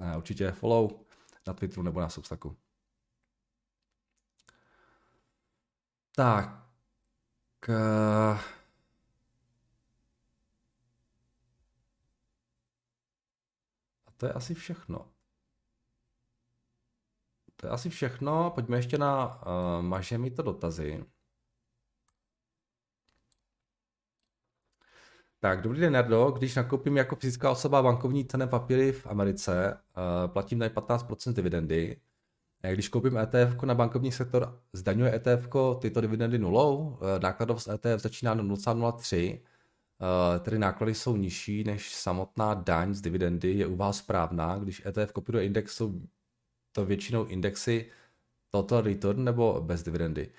uh, 0.00 0.16
určitě 0.16 0.52
follow 0.52 0.90
na 1.46 1.52
Twitteru 1.52 1.82
nebo 1.82 2.00
na 2.00 2.08
Substacku. 2.08 2.56
Tak. 6.18 6.68
Uh... 7.68 8.38
A 14.06 14.10
to 14.16 14.26
je 14.26 14.32
asi 14.32 14.54
všechno. 14.54 15.12
To 17.56 17.66
je 17.66 17.70
asi 17.70 17.90
všechno. 17.90 18.50
Pojďme 18.50 18.76
ještě 18.76 18.98
na 18.98 19.42
uh, 19.46 19.82
maže 19.82 20.18
mi 20.18 20.30
to 20.30 20.42
dotazy. 20.42 21.04
Tak, 25.40 25.62
dobrý 25.62 25.80
den, 25.80 25.92
Nerdo. 25.92 26.30
Když 26.30 26.54
nakoupím 26.54 26.96
jako 26.96 27.16
fyzická 27.16 27.50
osoba 27.50 27.82
bankovní 27.82 28.26
cené 28.26 28.46
papíry 28.46 28.92
v 28.92 29.06
Americe, 29.06 29.74
uh, 29.96 30.32
platím 30.32 30.58
na 30.58 30.68
15% 30.68 31.32
dividendy. 31.32 32.00
Když 32.72 32.88
koupím 32.88 33.18
ETF 33.18 33.62
na 33.62 33.74
bankovní 33.74 34.12
sektor, 34.12 34.60
zdaňuje 34.72 35.14
ETF 35.14 35.48
tyto 35.78 36.00
dividendy 36.00 36.38
nulou. 36.38 36.98
Eh, 37.00 37.20
nákladovost 37.20 37.68
ETF 37.68 38.02
začíná 38.02 38.34
na 38.34 38.42
0,03, 38.42 39.40
eh, 40.00 40.38
tedy 40.38 40.58
náklady 40.58 40.94
jsou 40.94 41.16
nižší 41.16 41.64
než 41.64 41.94
samotná 41.94 42.54
daň 42.54 42.94
z 42.94 43.00
dividendy. 43.00 43.52
Je 43.52 43.66
u 43.66 43.76
vás 43.76 43.96
správná, 43.98 44.58
když 44.58 44.86
ETF 44.86 45.12
kopíruje 45.12 45.44
index, 45.44 45.76
jsou 45.76 46.00
to 46.72 46.84
většinou 46.84 47.24
indexy 47.24 47.90
total 48.50 48.80
return 48.80 49.24
nebo 49.24 49.60
bez 49.60 49.82
dividendy? 49.82 50.30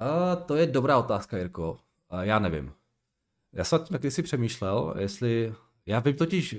Uh, 0.00 0.42
to 0.46 0.56
je 0.56 0.66
dobrá 0.66 0.98
otázka, 0.98 1.38
Jirko. 1.38 1.72
Uh, 2.12 2.20
já 2.20 2.38
nevím. 2.38 2.72
Já 3.52 3.64
jsem 3.64 3.84
taky 3.84 4.10
si 4.10 4.22
přemýšlel, 4.22 4.94
jestli... 4.98 5.54
Já 5.86 6.00
vím 6.00 6.16
totiž, 6.16 6.56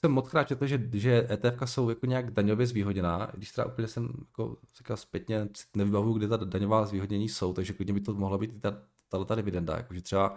jsem 0.00 0.12
moc 0.12 0.28
krát 0.28 0.44
četl, 0.44 0.66
že, 0.66 0.88
že 0.92 1.26
ETF 1.30 1.62
jsou 1.64 1.88
jako 1.88 2.06
nějak 2.06 2.30
daňově 2.30 2.66
zvýhodněná, 2.66 3.30
když 3.34 3.52
teda 3.52 3.66
úplně 3.66 3.88
jsem 3.88 4.08
jako 4.18 4.56
říkal 4.78 4.96
zpětně, 4.96 5.48
nevybavuju, 5.76 6.14
kde 6.14 6.28
ta 6.28 6.36
daňová 6.36 6.86
zvýhodnění 6.86 7.28
jsou, 7.28 7.52
takže 7.52 7.72
klidně 7.72 7.94
by 7.94 8.00
to 8.00 8.14
mohla 8.14 8.38
být 8.38 8.60
ta, 8.60 8.82
tato 9.08 9.24
ta 9.24 9.34
dividenda, 9.34 9.76
jakože 9.76 10.02
třeba 10.02 10.36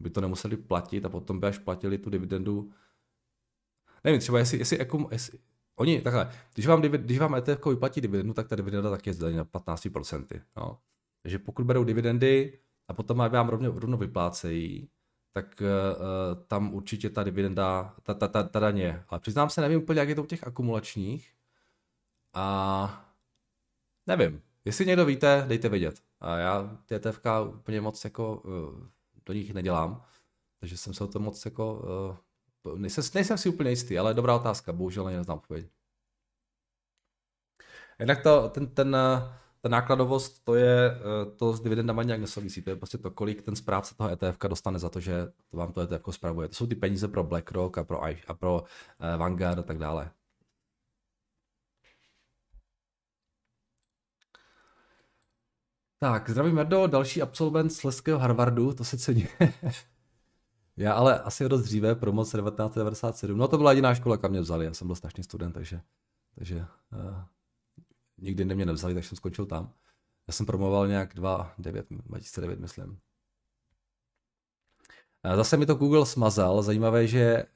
by 0.00 0.10
to 0.10 0.20
nemuseli 0.20 0.56
platit 0.56 1.04
a 1.04 1.08
potom 1.08 1.40
by 1.40 1.46
až 1.46 1.58
platili 1.58 1.98
tu 1.98 2.10
dividendu. 2.10 2.70
Nevím, 4.04 4.20
třeba 4.20 4.38
jestli, 4.38 4.58
jestli, 4.58 4.78
jako, 4.78 5.08
jestli 5.12 5.38
oni, 5.76 6.00
takhle, 6.00 6.30
když 6.54 6.66
vám, 6.66 6.80
když 6.82 7.18
vám 7.18 7.34
ETF 7.34 7.66
vyplatí 7.66 8.00
dividendu, 8.00 8.34
tak 8.34 8.48
ta 8.48 8.56
dividenda 8.56 8.90
taky 8.90 9.10
je 9.10 9.14
zdaněna 9.14 9.44
15%. 9.44 10.40
No. 10.56 10.78
Takže 11.22 11.38
pokud 11.38 11.66
berou 11.66 11.84
dividendy 11.84 12.58
a 12.88 12.94
potom 12.94 13.18
vám 13.18 13.48
rovně, 13.48 13.68
rovno 13.68 13.96
vyplácejí, 13.96 14.88
tak 15.32 15.60
uh, 15.60 16.44
tam 16.46 16.74
určitě 16.74 17.10
ta 17.10 17.22
dividenda, 17.22 17.94
ta, 18.02 18.14
ta, 18.14 18.28
ta, 18.28 18.42
ta 18.42 18.60
daně. 18.60 19.04
Ale 19.08 19.20
přiznám 19.20 19.50
se, 19.50 19.60
nevím 19.60 19.82
úplně, 19.82 20.00
jak 20.00 20.08
je 20.08 20.14
to 20.14 20.22
u 20.22 20.26
těch 20.26 20.46
akumulačních. 20.46 21.34
A 22.34 23.08
nevím. 24.06 24.42
Jestli 24.64 24.86
někdo 24.86 25.06
víte, 25.06 25.44
dejte 25.48 25.68
vědět. 25.68 26.02
A 26.20 26.36
já 26.36 26.78
TTFK 26.86 27.26
úplně 27.48 27.80
moc 27.80 28.04
jako 28.04 28.36
uh, 28.36 28.86
do 29.26 29.34
nich 29.34 29.54
nedělám, 29.54 30.04
takže 30.60 30.76
jsem 30.76 30.94
se 30.94 31.04
o 31.04 31.06
to 31.06 31.18
moc 31.18 31.44
jako, 31.44 31.84
uh, 32.64 32.78
nejsem, 32.78 33.04
nejsem 33.14 33.38
si 33.38 33.48
úplně 33.48 33.70
jistý, 33.70 33.98
ale 33.98 34.14
dobrá 34.14 34.36
otázka, 34.36 34.72
bohužel 34.72 35.04
neznám 35.04 35.38
odpověď. 35.38 35.66
Jednak 37.98 38.22
to, 38.22 38.48
ten, 38.48 38.66
ten, 38.66 38.96
uh, 38.96 39.32
ta 39.60 39.68
nákladovost, 39.68 40.44
to 40.44 40.54
je, 40.54 40.90
eh, 40.90 41.30
to 41.36 41.52
s 41.52 41.60
dividendama 41.60 42.02
nějak 42.02 42.20
nesouvisí, 42.20 42.62
to 42.62 42.70
je 42.70 42.76
prostě 42.76 42.98
to, 42.98 43.10
kolik 43.10 43.42
ten 43.42 43.56
správce 43.56 43.94
toho 43.94 44.10
ETF 44.10 44.38
dostane 44.48 44.78
za 44.78 44.88
to, 44.88 45.00
že 45.00 45.26
to 45.50 45.56
vám 45.56 45.72
to 45.72 45.80
ETF 45.80 46.02
spravuje. 46.10 46.48
To 46.48 46.54
jsou 46.54 46.66
ty 46.66 46.74
peníze 46.74 47.08
pro 47.08 47.24
BlackRock 47.24 47.78
a 47.78 47.84
pro, 47.84 48.04
a 48.04 48.34
pro 48.34 48.54
uh, 48.54 49.20
Vanguard 49.20 49.58
a 49.58 49.62
tak 49.62 49.78
dále. 49.78 50.10
Tak, 56.00 56.30
zdravím 56.30 56.54
Merdo, 56.54 56.86
další 56.86 57.22
absolvent 57.22 57.70
z 57.72 57.84
Leského 57.84 58.18
Harvardu, 58.18 58.72
to 58.72 58.84
se 58.84 58.98
cení. 58.98 59.28
já 60.76 60.92
ale 60.92 61.20
asi 61.20 61.48
dost 61.48 61.62
dříve, 61.62 61.94
promoc 61.94 62.32
1997. 62.32 63.38
No 63.38 63.48
to 63.48 63.58
byla 63.58 63.72
jediná 63.72 63.94
škola, 63.94 64.16
kam 64.16 64.30
mě 64.30 64.40
vzali, 64.40 64.64
já 64.64 64.74
jsem 64.74 64.86
byl 64.86 64.96
strašný 64.96 65.24
student, 65.24 65.54
takže, 65.54 65.80
takže 66.34 66.66
uh, 66.92 67.22
nikdy 68.18 68.44
mě 68.44 68.66
nevzali, 68.66 68.94
tak 68.94 69.04
jsem 69.04 69.16
skončil 69.16 69.46
tam. 69.46 69.72
Já 70.26 70.32
jsem 70.32 70.46
promoval 70.46 70.88
nějak 70.88 71.14
2, 71.14 71.54
2009, 71.58 72.60
myslím. 72.60 72.98
Zase 75.36 75.56
mi 75.56 75.66
to 75.66 75.74
Google 75.74 76.06
smazal. 76.06 76.62
Zajímavé, 76.62 77.06
že 77.06 77.20
eh, 77.20 77.46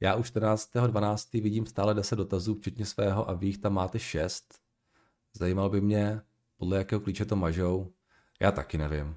já 0.00 0.14
už 0.14 0.32
14.12. 0.32 1.42
vidím 1.42 1.66
stále 1.66 1.94
10 1.94 2.16
dotazů, 2.16 2.54
včetně 2.54 2.86
svého, 2.86 3.30
a 3.30 3.32
vy 3.32 3.46
jich 3.46 3.58
tam 3.58 3.74
máte 3.74 3.98
6. 3.98 4.54
Zajímalo 5.34 5.70
by 5.70 5.80
mě, 5.80 6.20
podle 6.56 6.78
jakého 6.78 7.00
klíče 7.00 7.24
to 7.24 7.36
mažou. 7.36 7.92
Já 8.40 8.52
taky 8.52 8.78
nevím. 8.78 9.16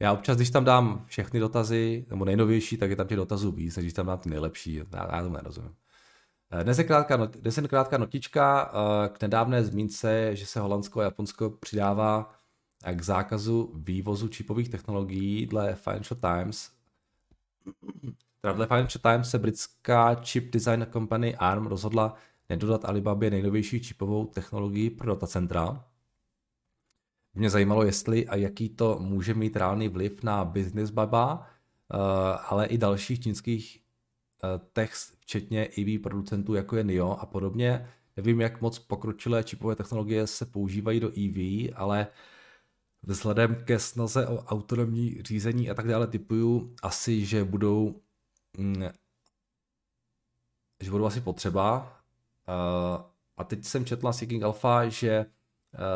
Já 0.00 0.12
občas, 0.12 0.36
když 0.36 0.50
tam 0.50 0.64
dám 0.64 1.04
všechny 1.06 1.40
dotazy, 1.40 2.06
nebo 2.10 2.24
nejnovější, 2.24 2.76
tak 2.76 2.90
je 2.90 2.96
tam 2.96 3.06
těch 3.06 3.16
dotazů 3.16 3.52
víc, 3.52 3.78
když 3.78 3.92
tam 3.92 4.06
dám 4.06 4.18
ty 4.18 4.30
nejlepší, 4.30 4.74
já, 4.74 4.84
já 5.16 5.22
tomu 5.22 5.34
nerozumím. 5.34 5.74
Eh, 6.54 6.64
dnes 6.64 6.78
je 6.78 6.84
krátká, 6.84 7.16
not, 7.16 7.36
dnes 7.36 7.56
je 7.56 7.68
krátká 7.68 7.98
notička 7.98 8.72
eh, 8.72 9.08
k 9.08 9.22
nedávné 9.22 9.64
zmínce, 9.64 10.36
že 10.36 10.46
se 10.46 10.60
Holandsko 10.60 11.00
a 11.00 11.02
Japonsko 11.02 11.50
přidává 11.50 12.34
eh, 12.84 12.94
k 12.94 13.02
zákazu 13.02 13.72
vývozu 13.74 14.28
čipových 14.28 14.68
technologií 14.68 15.46
dle 15.46 15.74
Financial 15.74 16.20
Times. 16.20 16.70
Teda 18.40 18.52
dle 18.52 18.66
Financial 18.66 19.00
Times 19.02 19.30
se 19.30 19.38
britská 19.38 20.14
chip 20.14 20.52
design 20.52 20.86
company 20.92 21.36
ARM 21.36 21.66
rozhodla 21.66 22.14
nedodat 22.48 22.84
Alibabě 22.84 23.30
nejnovější 23.30 23.80
čipovou 23.80 24.26
technologii 24.26 24.90
pro 24.90 25.14
datacentra. 25.14 25.84
Mě 27.34 27.50
zajímalo, 27.50 27.82
jestli 27.82 28.28
a 28.28 28.36
jaký 28.36 28.68
to 28.68 28.98
může 29.00 29.34
mít 29.34 29.56
reálný 29.56 29.88
vliv 29.88 30.22
na 30.22 30.44
business 30.44 30.90
Baba, 30.90 31.46
ale 32.48 32.66
i 32.66 32.78
dalších 32.78 33.20
čínských 33.20 33.81
text 34.72 35.16
včetně 35.20 35.68
EV 35.78 36.02
producentů, 36.02 36.54
jako 36.54 36.76
je 36.76 36.84
NIO 36.84 37.10
a 37.10 37.26
podobně. 37.26 37.88
Nevím, 38.16 38.40
jak 38.40 38.60
moc 38.60 38.78
pokročilé 38.78 39.44
čipové 39.44 39.76
technologie 39.76 40.26
se 40.26 40.46
používají 40.46 41.00
do 41.00 41.08
EV, 41.08 41.72
ale 41.74 42.06
vzhledem 43.02 43.64
ke 43.64 43.78
snaze 43.78 44.26
o 44.26 44.44
autonomní 44.44 45.22
řízení 45.22 45.70
a 45.70 45.74
tak 45.74 45.88
dále 45.88 46.06
typuju 46.06 46.74
asi, 46.82 47.26
že 47.26 47.44
budou 47.44 48.00
mm, 48.58 48.84
že 50.82 50.90
budou 50.90 51.04
asi 51.04 51.20
potřeba. 51.20 51.98
A 53.36 53.44
teď 53.44 53.64
jsem 53.64 53.84
četla 53.84 54.12
Seeking 54.12 54.42
Alpha, 54.42 54.88
že 54.88 55.26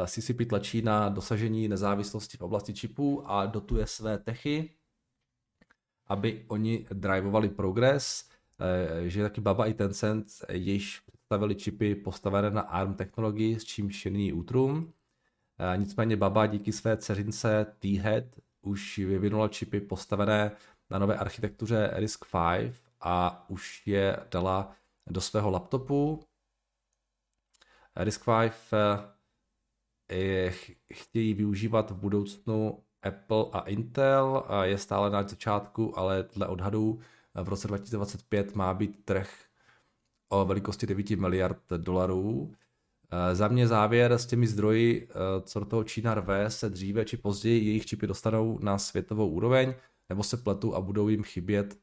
CCP 0.06 0.48
tlačí 0.48 0.82
na 0.82 1.08
dosažení 1.08 1.68
nezávislosti 1.68 2.36
v 2.36 2.40
oblasti 2.40 2.74
čipů 2.74 3.30
a 3.30 3.46
dotuje 3.46 3.86
své 3.86 4.18
techy, 4.18 4.76
aby 6.06 6.44
oni 6.48 6.86
drivovali 6.92 7.48
progres, 7.48 8.28
že 9.02 9.22
taky 9.22 9.40
Baba 9.40 9.66
i 9.66 9.74
Tencent 9.74 10.26
již 10.52 11.00
představili 11.00 11.54
čipy 11.54 11.94
postavené 11.94 12.50
na 12.50 12.60
ARM 12.60 12.94
technologii, 12.94 13.60
s 13.60 13.64
čímž 13.64 14.04
nyní 14.04 14.32
útrum. 14.32 14.92
Nicméně 15.76 16.16
Baba 16.16 16.46
díky 16.46 16.72
své 16.72 16.96
dceřince 16.96 17.66
T-Head 17.78 18.24
už 18.62 18.98
vyvinula 18.98 19.48
čipy 19.48 19.80
postavené 19.80 20.50
na 20.90 20.98
nové 20.98 21.16
architektuře 21.16 21.90
RISC-V 21.94 22.72
a 23.00 23.44
už 23.50 23.86
je 23.86 24.16
dala 24.30 24.72
do 25.06 25.20
svého 25.20 25.50
laptopu. 25.50 26.20
RISC-V 27.96 28.72
eh, 30.10 30.50
chtějí 30.92 31.34
využívat 31.34 31.90
v 31.90 31.96
budoucnu 31.96 32.82
Apple 33.02 33.44
a 33.52 33.60
Intel, 33.60 34.46
je 34.62 34.78
stále 34.78 35.10
na 35.10 35.22
začátku, 35.22 35.98
ale 35.98 36.28
dle 36.34 36.46
odhadů 36.46 37.00
v 37.42 37.48
roce 37.48 37.68
2025 37.68 38.54
má 38.54 38.74
být 38.74 39.04
trh 39.04 39.46
o 40.28 40.44
velikosti 40.44 40.86
9 40.86 41.10
miliard 41.10 41.58
dolarů. 41.76 42.52
Eh, 43.10 43.34
za 43.34 43.48
mě 43.48 43.66
závěr 43.66 44.12
s 44.12 44.26
těmi 44.26 44.46
zdroji, 44.46 45.08
eh, 45.10 45.14
co 45.40 45.60
do 45.60 45.66
toho 45.66 45.84
Čína 45.84 46.14
rve, 46.14 46.50
se 46.50 46.70
dříve 46.70 47.04
či 47.04 47.16
později 47.16 47.64
jejich 47.64 47.86
čipy 47.86 48.06
dostanou 48.06 48.58
na 48.62 48.78
světovou 48.78 49.28
úroveň, 49.28 49.74
nebo 50.08 50.22
se 50.22 50.36
pletu 50.36 50.74
a 50.74 50.80
budou 50.80 51.08
jim 51.08 51.22
chybět 51.22 51.78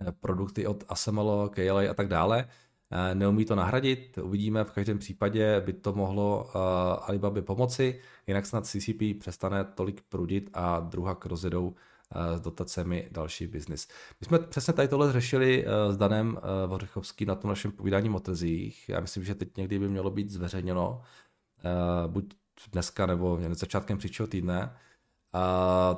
eh, 0.00 0.12
produkty 0.12 0.66
od 0.66 0.84
ASML, 0.88 1.50
KLA 1.54 1.90
a 1.90 1.94
tak 1.94 2.08
dále. 2.08 2.48
Neumí 3.14 3.44
to 3.44 3.54
nahradit, 3.54 4.18
uvidíme, 4.22 4.64
v 4.64 4.70
každém 4.70 4.98
případě 4.98 5.60
by 5.60 5.72
to 5.72 5.92
mohlo 5.92 6.56
Alibaba 7.08 7.42
pomoci, 7.42 8.00
jinak 8.26 8.46
snad 8.46 8.66
CCP 8.66 9.18
přestane 9.18 9.64
tolik 9.64 10.02
prudit 10.08 10.50
a 10.52 10.80
druhá 10.80 11.18
rozjedou 11.24 11.74
s 12.36 12.40
dotacemi 12.40 13.08
další 13.10 13.46
biznis. 13.46 13.88
My 14.20 14.26
jsme 14.26 14.38
přesně 14.38 14.72
tady 14.72 14.88
tohle 14.88 15.12
řešili 15.12 15.64
eh, 15.66 15.92
s 15.92 15.96
Danem 15.96 16.38
eh, 16.38 16.66
Vořechovským 16.66 17.28
na 17.28 17.34
tom 17.34 17.48
našem 17.48 17.72
povídání 17.72 18.10
o 18.10 18.20
trzích. 18.20 18.88
Já 18.88 19.00
myslím, 19.00 19.24
že 19.24 19.34
teď 19.34 19.56
někdy 19.56 19.78
by 19.78 19.88
mělo 19.88 20.10
být 20.10 20.30
zveřejněno, 20.30 21.02
eh, 21.58 22.08
buď 22.08 22.34
dneska 22.72 23.06
nebo 23.06 23.38
začátkem 23.50 23.98
příštího 23.98 24.26
týdne. 24.26 24.76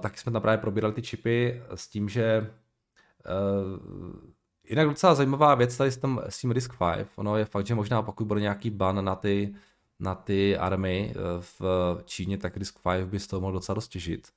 Tak 0.00 0.18
jsme 0.18 0.32
tam 0.32 0.42
právě 0.42 0.58
probírali 0.58 0.94
ty 0.94 1.02
čipy 1.02 1.62
s 1.74 1.88
tím, 1.88 2.08
že 2.08 2.50
jinak 4.64 4.88
docela 4.88 5.14
zajímavá 5.14 5.54
věc 5.54 5.76
tady 5.76 5.90
s 5.90 5.96
tím, 5.96 6.20
s 6.28 6.38
tím 6.38 6.50
Risk 6.50 6.72
5. 6.94 7.08
Ono 7.16 7.36
je 7.36 7.44
fakt, 7.44 7.66
že 7.66 7.74
možná 7.74 8.02
pokud 8.02 8.24
bude 8.24 8.40
nějaký 8.40 8.70
ban 8.70 9.04
na 9.04 9.14
ty, 9.14 9.54
na 10.00 10.14
ty 10.14 10.56
army 10.56 11.14
v 11.40 11.62
Číně, 12.04 12.38
tak 12.38 12.56
Risk 12.56 12.78
5 12.82 13.08
by 13.08 13.20
z 13.20 13.26
toho 13.26 13.40
mohl 13.40 13.52
docela 13.52 13.74
dost 13.74 13.88
těžit 13.88 14.28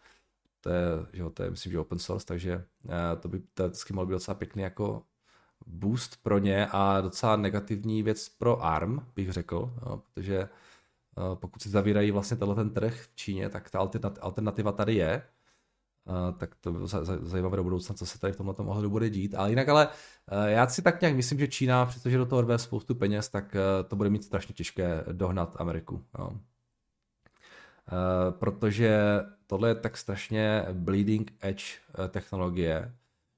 to 0.62 0.70
je, 0.70 0.82
že 1.14 1.22
jo, 1.22 1.30
to 1.30 1.44
je 1.44 1.50
myslím, 1.50 1.72
že 1.72 1.80
open 1.80 2.00
source, 2.00 2.26
takže 2.26 2.66
eh, 2.90 3.16
to 3.20 3.28
by 3.28 3.40
to 3.54 3.68
vždycky 3.68 3.94
mohl 3.94 4.06
být 4.06 4.12
docela 4.12 4.36
pěkný 4.36 4.64
jako 4.64 5.04
boost 5.66 6.24
pro 6.24 6.38
ně 6.38 6.68
a 6.72 7.02
docela 7.02 7.36
negativní 7.36 8.04
věc 8.04 8.30
pro 8.30 8.64
ARM, 8.64 9.00
bych 9.16 9.32
řekl, 9.32 9.74
jo, 9.86 9.98
protože 9.98 10.38
eh, 10.38 10.50
pokud 11.36 11.62
si 11.62 11.70
zavírají 11.70 12.12
vlastně 12.12 12.38
tenhle 12.38 12.56
ten 12.56 12.70
trh 12.70 13.02
v 13.02 13.16
Číně, 13.16 13.50
tak 13.50 13.70
ta 13.70 13.80
alternativa 14.22 14.72
tady 14.72 14.96
je, 14.96 15.24
Uh, 16.06 16.38
tak 16.38 16.56
to 16.56 16.72
bylo 16.72 16.88
zajímavé 17.22 17.58
do 17.58 17.64
budoucna, 17.64 17.96
co 17.96 18.06
se 18.06 18.20
tady 18.20 18.34
v 18.34 18.38
tomhle 18.38 18.56
ohledu 18.58 18.90
bude 18.90 19.10
dít. 19.10 19.36
Ale 19.36 19.50
jinak 19.50 19.70
ale 19.70 19.88
já 20.46 20.68
si 20.68 20.82
tak 20.82 21.02
nějak 21.02 21.16
myslím, 21.16 21.40
že 21.40 21.48
Čína, 21.48 21.86
přestože 21.86 22.18
do 22.18 22.26
toho 22.26 22.42
rve 22.42 22.58
spoustu 22.58 22.96
peněz, 22.96 23.30
tak 23.30 23.56
to 23.88 23.96
bude 23.96 24.10
mít 24.10 24.24
strašně 24.24 24.54
těžké 24.54 25.04
dohnat 25.12 25.56
Ameriku. 25.60 26.06
Jo. 26.20 26.40
Protože 28.32 29.00
tohle 29.48 29.70
je 29.70 29.76
tak 29.76 29.98
strašně 29.98 30.66
bleeding 30.74 31.34
edge 31.40 31.64
eh, 31.66 32.08
technologie, 32.08 32.96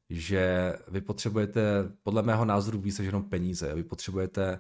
že 0.10 0.74
vy 0.88 1.02
potřebujete, 1.02 1.62
podle 2.04 2.22
mého 2.22 2.46
názoru, 2.46 2.80
více 2.80 3.02
než 3.02 3.08
jenom 3.08 3.24
peníze. 3.24 3.76
Vy 3.76 3.84
potřebujete 3.84 4.60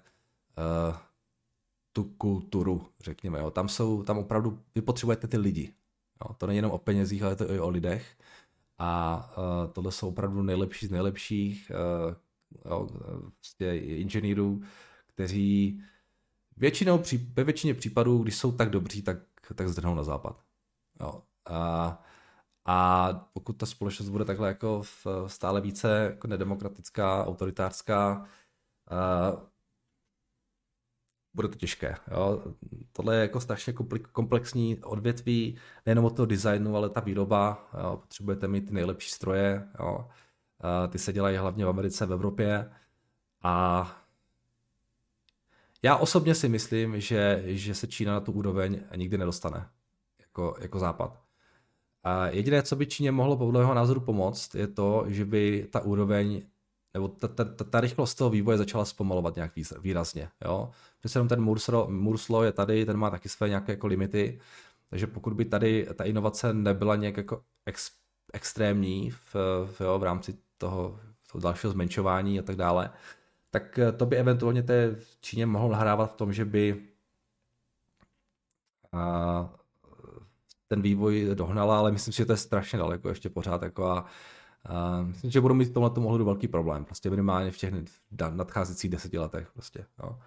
uh, 0.89 0.97
tu 1.91 2.03
kulturu, 2.03 2.87
řekněme. 2.99 3.39
Jo. 3.39 3.51
Tam 3.51 3.69
jsou, 3.69 4.03
tam 4.03 4.17
opravdu, 4.17 4.59
vy 4.75 4.81
potřebujete 4.81 5.27
ty 5.27 5.37
lidi. 5.37 5.73
Jo. 6.21 6.33
To 6.33 6.47
není 6.47 6.57
jenom 6.57 6.71
o 6.71 6.77
penězích, 6.77 7.23
ale 7.23 7.35
to 7.35 7.51
i 7.51 7.59
o 7.59 7.69
lidech. 7.69 8.17
A 8.77 9.33
uh, 9.37 9.71
tohle 9.71 9.91
jsou 9.91 10.07
opravdu 10.07 10.43
nejlepší 10.43 10.87
z 10.87 10.91
nejlepších 10.91 11.71
uh, 12.07 12.15
jo, 12.71 12.89
vlastně 13.33 13.79
inženýrů, 13.79 14.61
kteří 15.05 15.81
většinou, 16.57 17.03
ve 17.33 17.43
většině 17.43 17.73
případů, 17.73 18.17
když 18.17 18.35
jsou 18.35 18.51
tak 18.51 18.69
dobří, 18.69 19.01
tak, 19.01 19.17
tak 19.53 19.69
zdrhnou 19.69 19.95
na 19.95 20.03
západ. 20.03 20.43
Jo. 21.01 21.23
A, 21.45 22.03
a 22.65 23.13
pokud 23.33 23.53
ta 23.53 23.65
společnost 23.65 24.09
bude 24.09 24.25
takhle 24.25 24.47
jako 24.47 24.81
v, 24.83 25.07
stále 25.27 25.61
více 25.61 26.09
jako 26.11 26.27
nedemokratická, 26.27 27.25
autoritářská, 27.25 28.25
a, 28.89 29.31
bude 31.35 31.47
to 31.47 31.55
těžké. 31.55 31.95
Jo. 32.11 32.43
Tohle 32.91 33.15
je 33.15 33.21
jako 33.21 33.39
strašně 33.41 33.73
komplexní 34.11 34.83
odvětví, 34.83 35.57
nejenom 35.85 36.05
od 36.05 36.15
toho 36.15 36.25
designu, 36.25 36.75
ale 36.75 36.89
ta 36.89 36.99
výroba. 36.99 37.69
Jo. 37.83 37.97
Potřebujete 37.97 38.47
mít 38.47 38.61
ty 38.67 38.73
nejlepší 38.73 39.09
stroje. 39.09 39.69
Jo. 39.79 40.09
Ty 40.89 40.99
se 40.99 41.13
dělají 41.13 41.37
hlavně 41.37 41.65
v 41.65 41.69
Americe, 41.69 42.05
v 42.05 42.13
Evropě. 42.13 42.71
A 43.43 44.02
já 45.83 45.97
osobně 45.97 46.35
si 46.35 46.49
myslím, 46.49 46.99
že, 46.99 47.43
že 47.45 47.75
se 47.75 47.87
Čína 47.87 48.13
na 48.13 48.19
tu 48.19 48.31
úroveň 48.31 48.79
nikdy 48.95 49.17
nedostane 49.17 49.69
jako, 50.19 50.55
jako 50.59 50.79
západ. 50.79 51.19
A 52.03 52.27
jediné, 52.27 52.63
co 52.63 52.75
by 52.75 52.85
Číně 52.85 53.11
mohlo 53.11 53.37
podle 53.37 53.59
mého 53.59 53.73
názoru 53.73 53.99
pomoct, 53.99 54.55
je 54.55 54.67
to, 54.67 55.05
že 55.07 55.25
by 55.25 55.67
ta 55.71 55.79
úroveň 55.79 56.41
nebo 56.93 57.07
ta, 57.07 57.27
ta, 57.27 57.43
ta, 57.45 57.63
ta 57.63 57.81
rychlost 57.81 58.15
toho 58.15 58.29
vývoje 58.29 58.57
začala 58.57 58.85
zpomalovat 58.85 59.35
nějak 59.35 59.51
výrazně. 59.79 60.29
Jo? 60.45 60.71
Přece 60.99 61.19
jenom 61.19 61.27
ten 61.27 61.41
Moore's 61.87 62.29
Law 62.29 62.43
je 62.43 62.51
tady, 62.51 62.85
ten 62.85 62.97
má 62.97 63.09
taky 63.09 63.29
své 63.29 63.49
nějaké 63.49 63.71
jako 63.71 63.87
limity, 63.87 64.39
takže 64.89 65.07
pokud 65.07 65.33
by 65.33 65.45
tady 65.45 65.87
ta 65.95 66.03
inovace 66.03 66.53
nebyla 66.53 66.95
nějak 66.95 67.17
jako 67.17 67.43
ex, 67.65 67.91
extrémní 68.33 69.11
v, 69.11 69.35
v, 69.65 69.81
jo, 69.81 69.99
v 69.99 70.03
rámci 70.03 70.37
toho, 70.57 70.99
toho 71.31 71.41
dalšího 71.41 71.73
zmenšování 71.73 72.39
a 72.39 72.41
tak 72.41 72.55
dále, 72.55 72.89
tak 73.53 73.79
to 73.97 74.05
by 74.05 74.17
eventuálně 74.17 74.63
té 74.63 74.95
Číně 75.21 75.45
mohlo 75.45 75.71
nahrávat 75.71 76.13
v 76.13 76.15
tom, 76.15 76.33
že 76.33 76.45
by 76.45 76.87
a, 78.91 79.53
ten 80.67 80.81
vývoj 80.81 81.29
dohnala, 81.33 81.79
ale 81.79 81.91
myslím 81.91 82.13
si, 82.13 82.17
že 82.17 82.25
to 82.25 82.33
je 82.33 82.37
strašně 82.37 82.79
daleko 82.79 83.09
ještě 83.09 83.29
pořád 83.29 83.61
jako 83.61 83.87
a, 83.87 84.05
myslím, 85.01 85.31
že 85.31 85.41
budou 85.41 85.55
mít 85.55 85.65
v 85.65 85.73
tomhle 85.73 85.91
ohledu 86.05 86.25
velký 86.25 86.47
problém, 86.47 86.85
prostě 86.85 87.09
minimálně 87.09 87.51
v 87.51 87.57
těch 87.57 87.73
nadcházejících 88.29 88.91
deseti 88.91 89.17
letech 89.17 89.51
prostě, 89.51 89.85
jo. 90.03 90.19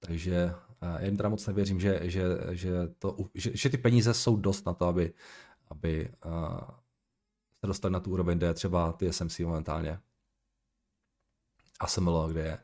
Takže 0.00 0.54
já 0.82 1.00
jim 1.00 1.16
teda 1.16 1.28
moc 1.28 1.46
nevěřím, 1.46 1.80
že, 1.80 2.00
že, 2.02 2.24
že, 2.50 2.70
to, 2.98 3.16
že, 3.34 3.56
že 3.56 3.70
ty 3.70 3.78
peníze 3.78 4.14
jsou 4.14 4.36
dost 4.36 4.66
na 4.66 4.74
to, 4.74 4.86
aby, 4.86 5.12
aby 5.70 6.08
se 7.60 7.66
dostali 7.66 7.92
na 7.92 8.00
tu 8.00 8.10
úroveň, 8.10 8.38
kde 8.38 8.46
je 8.46 8.54
třeba 8.54 8.92
TSMC 8.92 9.38
momentálně. 9.38 10.00
ASML, 11.80 12.28
kde 12.28 12.40
je, 12.42 12.58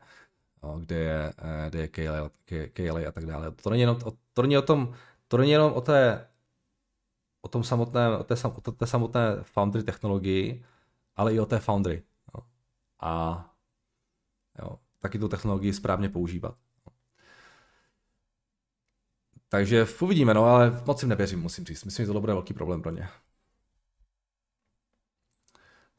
kde 0.79 0.95
je, 0.95 1.33
kde 1.65 1.79
je 2.49 2.69
KLA 2.69 3.09
a 3.09 3.11
tak 3.11 3.25
dále. 3.25 3.51
To 3.51 3.69
není, 3.69 3.81
jenom, 3.81 3.97
to 4.33 4.41
není 4.41 4.57
o 4.57 4.61
tom 4.61 4.93
to 5.27 5.37
není 5.37 5.51
jenom 5.51 5.73
o 5.73 5.81
té, 5.81 6.27
o 7.41 7.47
tom 7.47 7.63
samotné, 7.63 8.17
o 8.17 8.23
té, 8.23 8.35
o 8.65 8.71
té 8.71 8.87
samotné 8.87 9.43
foundry 9.43 9.83
technologii, 9.83 10.65
ale 11.15 11.33
i 11.33 11.39
o 11.39 11.45
té 11.45 11.59
foundry. 11.59 12.03
Jo. 12.33 12.43
A 12.99 13.43
jo, 14.61 14.79
taky 14.99 15.19
tu 15.19 15.27
technologii 15.27 15.73
správně 15.73 16.09
používat. 16.09 16.57
Takže 19.49 19.87
uvidíme, 20.01 20.33
no, 20.33 20.45
ale 20.45 20.83
moc 20.85 21.01
jim 21.01 21.09
nevěřím, 21.09 21.39
musím 21.39 21.65
říct. 21.65 21.83
Myslím, 21.83 22.05
že 22.05 22.11
to 22.11 22.19
bude 22.19 22.33
velký 22.33 22.53
problém 22.53 22.81
pro 22.81 22.91
ně. 22.91 23.09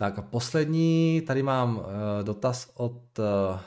Tak 0.00 0.18
a 0.18 0.22
poslední, 0.22 1.22
tady 1.26 1.42
mám 1.42 1.76
uh, 1.76 1.84
dotaz 2.22 2.70
od 2.74 3.18
uh, 3.18 3.60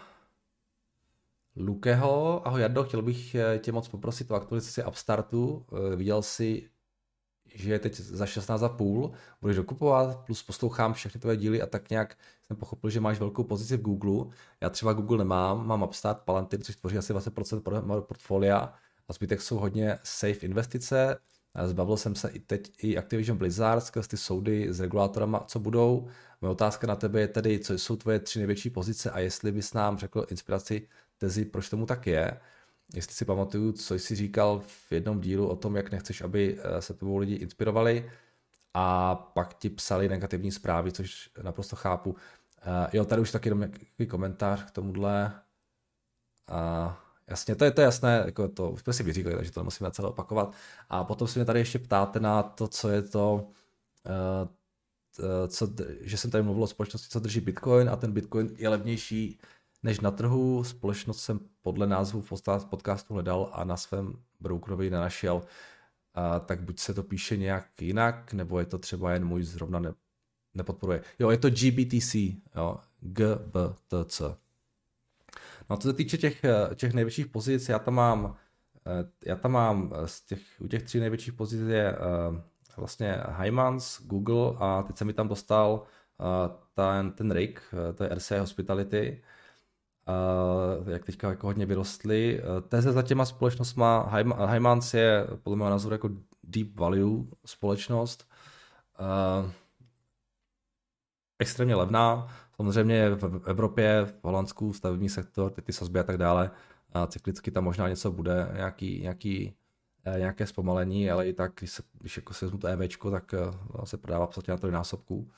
Lukeho. 1.56 2.48
Ahoj 2.48 2.62
Jardo, 2.62 2.84
chtěl 2.84 3.02
bych 3.02 3.36
eh, 3.36 3.60
tě 3.60 3.72
moc 3.72 3.88
poprosit 3.88 4.32
o 4.32 4.36
aktualizaci 4.36 4.84
Upstartu. 4.84 5.66
Eh, 5.72 5.96
viděl 5.96 6.22
jsi, 6.22 6.70
že 7.56 7.72
je 7.72 7.80
teď 7.80 7.96
za 7.96 8.26
16,5, 8.26 9.12
budeš 9.42 9.58
dokupovat, 9.58 10.26
plus 10.26 10.44
poslouchám 10.44 10.94
všechny 10.94 11.22
tvoje 11.22 11.38
díly 11.38 11.62
a 11.62 11.66
tak 11.66 11.90
nějak 11.90 12.18
jsem 12.44 12.58
pochopil, 12.58 12.90
že 12.90 13.00
máš 13.00 13.20
velkou 13.20 13.44
pozici 13.44 13.78
v 13.78 13.82
Google. 13.82 14.34
Já 14.62 14.70
třeba 14.70 14.94
Google 14.94 15.18
nemám, 15.18 15.68
mám 15.68 15.84
Upstart, 15.84 16.20
Palantir, 16.20 16.64
což 16.64 16.76
tvoří 16.76 16.98
asi 16.98 17.14
20% 17.14 18.02
portfolia 18.02 18.74
a 19.08 19.14
zbytek 19.14 19.42
jsou 19.42 19.58
hodně 19.58 20.00
safe 20.04 20.46
investice. 20.46 21.18
Zbavil 21.66 21.98
jsem 21.98 22.16
se 22.16 22.30
i 22.30 22.40
teď 22.40 22.72
i 22.84 22.98
Activision 22.98 23.38
Blizzard 23.38 23.84
skrz 23.84 24.08
ty 24.08 24.18
soudy 24.18 24.74
s 24.74 24.80
regulátorama, 24.80 25.40
co 25.40 25.60
budou. 25.60 26.08
Moje 26.42 26.52
otázka 26.52 26.88
na 26.88 26.96
tebe 26.96 27.22
je 27.22 27.28
tedy, 27.28 27.60
co 27.60 27.74
jsou 27.74 27.96
tvoje 27.96 28.20
tři 28.20 28.40
největší 28.40 28.70
pozice 28.70 29.12
a 29.12 29.20
jestli 29.20 29.52
bys 29.52 29.74
nám 29.74 29.98
řekl 29.98 30.26
inspiraci 30.30 30.88
tezi, 31.18 31.46
proč 31.46 31.70
tomu 31.70 31.86
tak 31.86 32.08
je. 32.08 32.40
jestli 32.94 33.14
si 33.14 33.26
pamatuju, 33.26 33.72
co 33.72 33.96
jsi 33.96 34.16
říkal 34.16 34.60
v 34.68 34.92
jednom 34.92 35.22
dílu 35.22 35.48
o 35.48 35.56
tom, 35.56 35.76
jak 35.76 35.92
nechceš, 35.92 36.22
aby 36.22 36.60
se 36.80 36.94
tebou 36.94 37.18
lidi 37.18 37.36
inspirovali 37.36 38.12
a 38.74 39.16
pak 39.16 39.54
ti 39.54 39.70
psali 39.70 40.10
negativní 40.10 40.52
zprávy, 40.52 40.92
což 40.92 41.30
naprosto 41.42 41.76
chápu. 41.76 42.16
Jo, 42.94 43.06
tady 43.06 43.22
už 43.22 43.32
taky 43.32 43.50
jenom 43.50 43.60
nějaký 43.60 44.08
komentář 44.10 44.64
k 44.64 44.72
tomuhle. 44.72 45.34
A 46.48 47.00
jasně, 47.32 47.56
to 47.56 47.66
je, 47.66 47.72
to 47.72 47.82
jasné, 47.82 48.24
jako 48.26 48.48
to 48.48 48.72
už 48.72 48.82
jsme 48.82 48.94
si 48.94 49.04
vyříkali, 49.04 49.36
takže 49.36 49.52
to 49.52 49.60
nemusíme 49.60 49.92
celé 49.92 50.10
opakovat. 50.10 50.54
A 50.90 51.04
potom 51.04 51.28
se 51.28 51.40
mě 51.40 51.46
tady 51.46 51.60
ještě 51.60 51.80
ptáte 51.80 52.20
na 52.20 52.44
to, 52.44 52.68
co 52.68 52.90
je 52.90 53.02
to, 53.02 53.48
co, 55.48 55.68
že 56.02 56.18
jsem 56.18 56.32
tady 56.32 56.44
mluvil 56.44 56.64
o 56.64 56.68
společnosti, 56.68 57.10
co 57.10 57.20
drží 57.20 57.40
Bitcoin 57.40 57.90
a 57.90 57.96
ten 57.96 58.12
Bitcoin 58.12 58.50
je 58.58 58.70
levnější 58.70 59.40
než 59.84 60.00
na 60.00 60.12
trhu. 60.12 60.64
Společnost 60.64 61.24
jsem 61.24 61.40
podle 61.62 61.88
názvu 61.88 62.26
podcastu 62.70 63.14
hledal 63.14 63.50
a 63.54 63.64
na 63.64 63.78
svém 63.78 64.14
brokerovi 64.40 64.90
nenašel. 64.90 65.44
A, 66.14 66.40
tak 66.40 66.62
buď 66.62 66.80
se 66.80 66.94
to 66.94 67.04
píše 67.04 67.38
nějak 67.38 67.82
jinak, 67.82 68.34
nebo 68.34 68.60
je 68.60 68.66
to 68.66 68.78
třeba 68.78 69.14
jen 69.14 69.26
můj 69.26 69.44
zrovna 69.44 69.80
ne, 69.80 69.94
nepodporuje. 70.54 71.02
Jo, 71.20 71.30
je 71.30 71.38
to 71.38 71.50
GBTC, 71.50 72.16
jo, 72.56 72.78
GBTC. 73.00 74.22
No 75.70 75.78
co 75.78 75.88
se 75.88 75.94
týče 75.94 76.18
těch, 76.18 76.42
těch 76.76 76.94
největších 76.94 77.28
pozic, 77.28 77.70
já 77.70 77.80
tam 77.80 77.94
mám, 77.94 78.36
já 79.26 79.36
tam 79.36 79.52
mám 79.52 79.94
z 80.06 80.22
těch, 80.22 80.42
u 80.60 80.68
těch 80.68 80.84
tří 80.84 81.00
největších 81.00 81.34
pozic 81.34 81.62
je 81.62 81.98
vlastně 82.78 83.18
Hymans, 83.40 84.02
Google 84.02 84.54
a 84.60 84.84
teď 84.84 84.98
se 84.98 85.06
mi 85.06 85.14
tam 85.14 85.28
dostal 85.28 85.84
ten, 86.74 87.12
ten 87.12 87.32
Rick, 87.32 87.62
to 87.96 88.04
je 88.04 88.10
RC 88.10 88.32
Hospitality, 88.32 89.22
uh, 90.82 90.90
jak 90.90 91.06
teďka 91.06 91.30
jako 91.30 91.48
hodně 91.48 91.66
vyrostly. 91.66 92.42
Teze 92.68 92.92
za 92.92 93.02
těma 93.02 93.26
společnostma, 93.26 94.12
Hymans 94.46 94.94
je 94.94 95.28
podle 95.44 95.58
mého 95.58 95.70
názoru 95.70 95.94
jako 95.94 96.10
deep 96.44 96.80
value 96.80 97.26
společnost, 97.46 98.28
uh, 99.00 99.52
extrémně 101.42 101.76
levná, 101.76 102.28
samozřejmě 102.56 103.10
v 103.16 103.48
Evropě, 103.48 104.06
v 104.06 104.24
Holandsku, 104.24 104.74
stavební 104.74 105.10
sektor, 105.10 105.52
ty, 105.52 105.62
ty 105.62 105.74
sazby 105.74 106.00
a 106.00 106.04
tak 106.04 106.18
dále, 106.18 106.52
a 106.94 107.08
cyklicky 107.08 107.52
tam 107.52 107.64
možná 107.64 107.90
něco 107.90 108.12
bude, 108.12 108.52
nějaký, 108.54 109.02
nějaký 109.02 109.56
Eh, 110.06 110.20
nějaké 110.20 110.48
zpomalení, 110.48 111.12
ale 111.12 111.28
i 111.28 111.34
tak, 111.34 111.54
když, 111.60 111.72
se, 111.72 111.84
když 112.00 112.18
jako 112.18 112.34
se 112.34 112.46
vezmu 112.46 112.58
to 112.58 112.68
EV, 112.68 112.80
tak 113.12 113.34
eh, 113.34 113.86
se 113.86 113.98
prodává 113.98 114.28
v 114.28 114.48
na 114.48 114.58
to 114.58 114.72
násobků. 114.72 115.32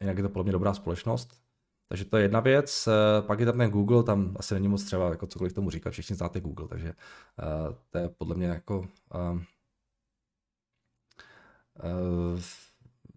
Jinak 0.00 0.16
je 0.16 0.22
to 0.22 0.28
podle 0.28 0.42
mě 0.42 0.52
dobrá 0.52 0.74
společnost. 0.74 1.40
Takže 1.88 2.04
to 2.04 2.16
je 2.16 2.22
jedna 2.22 2.40
věc. 2.40 2.88
Eh, 2.88 3.22
pak 3.22 3.40
je 3.40 3.46
tam 3.46 3.58
ten 3.58 3.70
Google, 3.70 4.02
tam 4.02 4.36
asi 4.38 4.54
není 4.54 4.68
moc 4.68 4.84
třeba 4.84 5.08
jako 5.10 5.26
cokoliv 5.26 5.52
tomu 5.52 5.70
říkat, 5.70 5.90
všichni 5.90 6.16
znáte 6.16 6.40
Google, 6.40 6.68
takže 6.68 6.92
to 7.90 7.98
je 7.98 8.08
podle 8.08 8.34
mě 8.34 8.46
jako 8.46 8.78
uh, 8.78 9.40
uh, 11.84 12.40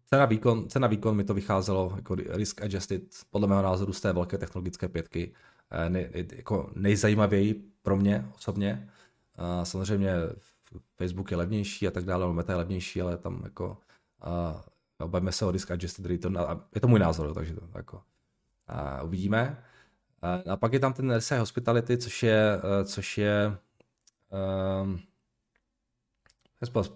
cena 0.10 0.26
výkon, 0.26 0.70
cena 0.70 0.88
výkon 0.88 1.16
mi 1.16 1.24
to 1.24 1.34
vycházelo 1.34 1.94
jako 1.96 2.16
risk 2.16 2.62
adjusted, 2.62 3.04
podle 3.30 3.48
mého 3.48 3.62
názoru 3.62 3.94
z 3.94 4.02
té 4.02 4.14
velké 4.14 4.38
technologické 4.38 4.88
pětky, 4.88 5.34
ne, 5.90 6.10
jako 6.36 6.72
nejzajímavěji 6.76 7.54
pro 7.82 7.98
mě 7.98 8.26
osobně. 8.36 8.90
Uh, 9.40 9.64
samozřejmě 9.64 10.14
Facebook 10.96 11.32
je 11.32 11.38
levnější 11.38 11.88
a 11.88 11.92
tak 11.92 12.06
dále, 12.06 12.34
Meta 12.34 12.54
je 12.54 12.58
levnější, 12.58 13.02
ale 13.02 13.18
tam 13.18 13.42
jako 13.44 13.78
uh, 15.00 15.08
bavíme 15.08 15.32
se 15.32 15.46
o 15.46 15.52
risk 15.52 15.72
adjusted 15.72 16.06
return 16.06 16.38
a 16.38 16.68
je 16.76 16.82
to 16.82 16.88
můj 16.88 17.00
názor, 17.00 17.34
takže 17.34 17.54
to 17.54 17.62
jako 17.76 17.98
uh, 17.98 19.06
uvidíme. 19.06 19.64
A 20.50 20.58
pak 20.58 20.74
je 20.74 20.80
tam 20.80 20.94
ten 20.94 21.16
RSI 21.16 21.36
Hospitality, 21.36 21.98
což 21.98 22.24
je, 22.24 22.62
což 22.84 23.18
je 23.18 23.58
uh, 24.84 24.98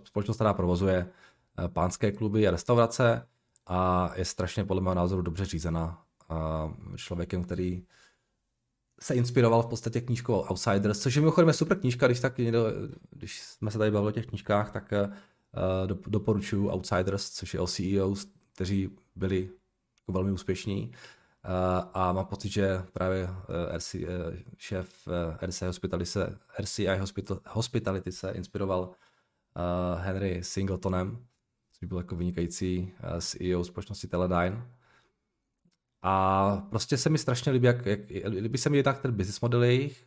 společnost, 0.04 0.38
která 0.38 0.54
provozuje 0.54 1.08
pánské 1.67 2.11
kluby 2.11 2.47
a 2.47 2.51
restaurace 2.51 3.27
a 3.67 4.11
je 4.15 4.25
strašně 4.25 4.65
podle 4.65 4.83
mého 4.83 4.95
názoru 4.95 5.21
dobře 5.21 5.45
řízená 5.45 6.03
uh, 6.31 6.95
člověkem, 6.95 7.43
který 7.43 7.85
se 9.01 9.15
inspiroval 9.15 9.63
v 9.63 9.67
podstatě 9.67 10.01
knížkou 10.01 10.33
Outsiders, 10.33 10.99
což 10.99 11.15
je 11.15 11.21
mimochodem 11.21 11.53
super 11.53 11.79
knížka, 11.79 12.07
když, 12.07 12.19
tak 12.19 12.37
někdo, 12.37 12.65
když 13.09 13.41
jsme 13.41 13.71
se 13.71 13.77
tady 13.77 13.91
bavili 13.91 14.09
o 14.09 14.13
těch 14.13 14.25
knížkách, 14.25 14.71
tak 14.71 14.93
uh, 14.93 15.87
doporučuji 15.87 16.69
Outsiders, 16.69 17.29
což 17.29 17.53
je 17.53 17.59
o 17.59 17.67
CEOs, 17.67 18.27
kteří 18.53 18.89
byli 19.15 19.49
jako 20.01 20.11
velmi 20.11 20.31
úspěšní. 20.31 20.91
A 21.93 22.11
mám 22.13 22.25
pocit, 22.25 22.49
že 22.49 22.83
právě 22.93 23.29
RC, 23.77 23.95
šéf 24.57 25.07
RCI 25.45 25.65
Hospitality 25.65 26.05
se, 26.05 26.39
RCI 26.59 26.97
Hospital, 26.99 27.39
Hospitality 27.47 28.11
se 28.11 28.31
inspiroval 28.31 28.91
Henry 29.97 30.43
Singletonem, 30.43 31.25
což 31.84 31.88
byl 31.88 31.98
jako 31.98 32.15
vynikající 32.15 32.93
CEO 33.19 33.63
společnosti 33.63 34.08
Teledyne 34.08 34.67
a 36.02 36.67
prostě 36.69 36.98
se 36.98 37.10
mi 37.10 37.17
strašně 37.17 37.52
líbí, 37.52 37.67
jak, 37.67 37.86
jak 37.86 38.00
líbí 38.26 38.58
se 38.58 38.69
mi 38.69 38.78
jednak 38.78 39.02
ten 39.02 39.12
business 39.12 39.41
model 39.41 39.63
jejich, 39.63 40.06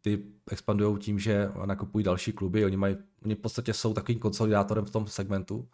ty 0.00 0.24
expandují 0.50 0.98
tím, 0.98 1.18
že 1.18 1.50
nakupují 1.66 2.04
další 2.04 2.32
kluby, 2.32 2.64
oni, 2.64 2.76
mají, 2.76 2.96
oni 3.24 3.34
v 3.34 3.38
podstatě 3.38 3.74
jsou 3.74 3.94
takovým 3.94 4.18
konsolidátorem 4.18 4.84
v 4.84 4.90
tom 4.90 5.06
segmentu. 5.06 5.68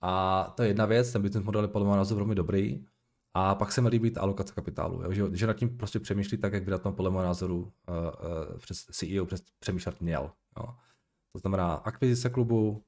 A 0.00 0.44
to 0.56 0.62
je 0.62 0.68
jedna 0.68 0.86
věc, 0.86 1.12
ten 1.12 1.22
business 1.22 1.44
model 1.44 1.62
je 1.62 1.68
podle 1.68 1.96
mě 1.96 2.14
velmi 2.14 2.34
dobrý. 2.34 2.86
A 3.34 3.54
pak 3.54 3.72
se 3.72 3.80
mi 3.80 3.88
líbí 3.88 4.10
ta 4.10 4.20
alokace 4.20 4.54
kapitálu, 4.54 5.02
jo? 5.02 5.12
Že, 5.12 5.36
že 5.36 5.46
nad 5.46 5.56
tím 5.56 5.76
prostě 5.76 6.00
přemýšlí 6.00 6.38
tak, 6.38 6.52
jak 6.52 6.64
by 6.64 6.70
na 6.70 6.78
tom 6.78 6.94
podle 6.94 7.10
mého 7.10 7.22
názoru 7.22 7.58
uh, 7.58 7.94
uh, 7.96 8.58
přes 8.58 8.84
CEO 8.84 9.26
přes, 9.26 9.42
přemýšlet 9.58 10.00
měl. 10.00 10.30
Jo? 10.58 10.74
To 11.32 11.38
znamená 11.38 11.74
akvizice 11.74 12.30
klubu, 12.30 12.84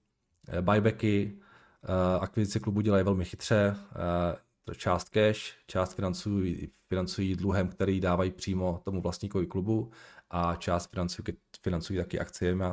buybacky, 0.60 1.38
uh, 1.88 2.22
akvizice 2.22 2.60
klubu 2.60 2.80
dělají 2.80 3.04
velmi 3.04 3.24
chytře, 3.24 3.76
uh, 3.76 4.74
část 4.74 5.08
cash, 5.08 5.40
část 5.66 5.94
financují, 5.94 6.68
financují 6.88 7.36
dluhem, 7.36 7.68
který 7.68 8.00
dávají 8.00 8.30
přímo 8.30 8.80
tomu 8.84 9.00
vlastníkovi 9.00 9.46
klubu 9.46 9.90
a 10.30 10.54
část 10.54 10.90
financují, 10.90 11.38
financují 11.62 11.98
taky 11.98 12.20
akciemi. 12.20 12.64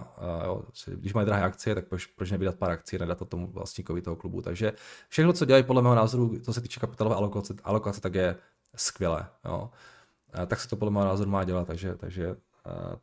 Když 0.87 1.13
mají 1.13 1.25
drahé 1.25 1.43
akcie, 1.43 1.75
tak 1.75 1.87
proč, 1.87 2.05
proč 2.05 2.31
nevydat 2.31 2.55
pár 2.55 2.71
akcí 2.71 2.97
nedat 2.97 3.17
to 3.17 3.25
tomu 3.25 3.47
vlastníkovi 3.47 4.01
toho 4.01 4.15
klubu. 4.15 4.41
Takže 4.41 4.73
všechno, 5.09 5.33
co 5.33 5.45
dělají 5.45 5.63
podle 5.63 5.81
mého 5.81 5.95
názoru, 5.95 6.39
co 6.39 6.53
se 6.53 6.61
týče 6.61 6.79
kapitálové 6.79 7.15
alokace, 7.15 7.53
alokace 7.63 8.01
tak 8.01 8.15
je 8.15 8.35
skvělé. 8.75 9.27
Jo. 9.45 9.69
Tak 10.47 10.59
se 10.59 10.69
to 10.69 10.75
podle 10.75 10.91
mého 10.91 11.05
názoru 11.05 11.29
má 11.29 11.43
dělat, 11.43 11.67
takže, 11.67 11.95
takže 11.95 12.35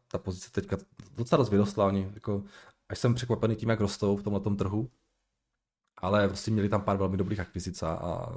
ta 0.08 0.18
pozice 0.18 0.50
teďka 0.50 0.76
docela 1.16 1.36
dost 1.36 1.50
vyrostla. 1.50 1.86
Oni, 1.86 2.10
jako, 2.14 2.42
až 2.92 2.98
jsem 2.98 3.14
překvapený 3.14 3.56
tím, 3.56 3.68
jak 3.68 3.80
rostou 3.80 4.16
v 4.16 4.22
tomhle 4.22 4.56
trhu, 4.56 4.90
ale 5.96 6.28
prostě 6.28 6.50
měli 6.50 6.68
tam 6.68 6.82
pár 6.82 6.96
velmi 6.96 7.16
dobrých 7.16 7.40
akvizic 7.40 7.82
a 7.82 8.28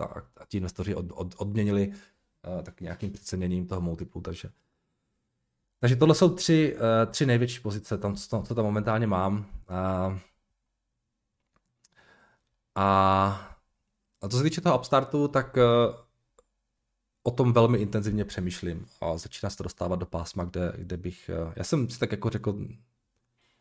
a, 0.00 0.04
a 0.36 0.46
ti 0.48 0.56
investoři 0.56 0.94
od, 0.94 1.06
od, 1.14 1.34
odměnili 1.36 1.88
uh, 1.88 2.62
tak 2.62 2.80
nějakým 2.80 3.12
přeceněním 3.12 3.66
toho 3.66 3.80
multiplu, 3.80 4.20
takže 4.20 4.50
takže 5.78 5.96
tohle 5.96 6.14
jsou 6.14 6.34
tři, 6.34 6.76
uh, 6.76 7.12
tři 7.12 7.26
největší 7.26 7.60
pozice, 7.60 7.98
tam, 7.98 8.16
co, 8.16 8.42
co 8.42 8.54
tam 8.54 8.64
momentálně 8.64 9.06
mám. 9.06 9.38
Uh, 9.70 10.18
a, 12.74 13.58
a 14.20 14.28
co 14.28 14.36
se 14.36 14.42
týče 14.42 14.60
toho 14.60 14.78
upstartu, 14.78 15.28
tak 15.28 15.56
uh, 15.56 15.94
o 17.22 17.30
tom 17.30 17.52
velmi 17.52 17.78
intenzivně 17.78 18.24
přemýšlím 18.24 18.86
a 19.00 19.18
začíná 19.18 19.50
se 19.50 19.56
to 19.56 19.62
dostávat 19.62 19.96
do 19.96 20.06
pásma, 20.06 20.44
kde, 20.44 20.72
kde 20.76 20.96
bych, 20.96 21.30
uh, 21.46 21.52
já 21.56 21.64
jsem 21.64 21.88
si 21.88 21.98
tak 21.98 22.12
jako 22.12 22.30
řekl, 22.30 22.58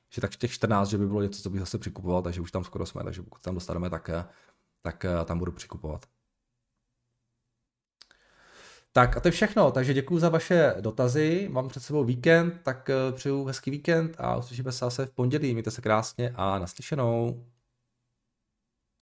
že 0.10 0.22
tak 0.22 0.36
těch 0.36 0.52
14, 0.52 0.90
že 0.90 0.98
by 0.98 1.08
bylo 1.08 1.22
něco, 1.22 1.42
co 1.42 1.50
bych 1.50 1.60
zase 1.60 1.78
přikupoval, 1.78 2.22
takže 2.22 2.42
už 2.42 2.52
tam 2.52 2.64
skoro 2.64 2.86
jsme, 2.86 3.04
takže 3.04 3.22
pokud 3.22 3.42
tam 3.42 3.56
dostaneme, 3.56 3.90
tak, 3.90 4.10
tak 4.82 5.06
tam 5.26 5.40
budu 5.40 5.52
přikupovat. 5.52 6.06
Tak 8.92 9.18
a 9.18 9.20
to 9.20 9.28
je 9.28 9.32
všechno, 9.32 9.72
takže 9.72 9.94
děkuji 9.94 10.20
za 10.20 10.30
vaše 10.30 10.76
dotazy, 10.82 11.50
mám 11.52 11.68
před 11.68 11.84
sebou 11.84 12.04
víkend, 12.04 12.60
tak 12.64 12.90
eh, 12.90 13.12
přeju 13.12 13.46
hezký 13.46 13.72
víkend 13.72 14.16
a 14.20 14.38
uslyšíme 14.38 14.72
se 14.72 14.86
zase 14.86 15.06
v 15.06 15.12
pondělí, 15.12 15.54
mějte 15.54 15.72
se 15.72 15.82
krásně 15.82 16.34
a 16.36 16.60
naslyšenou. 16.60 17.46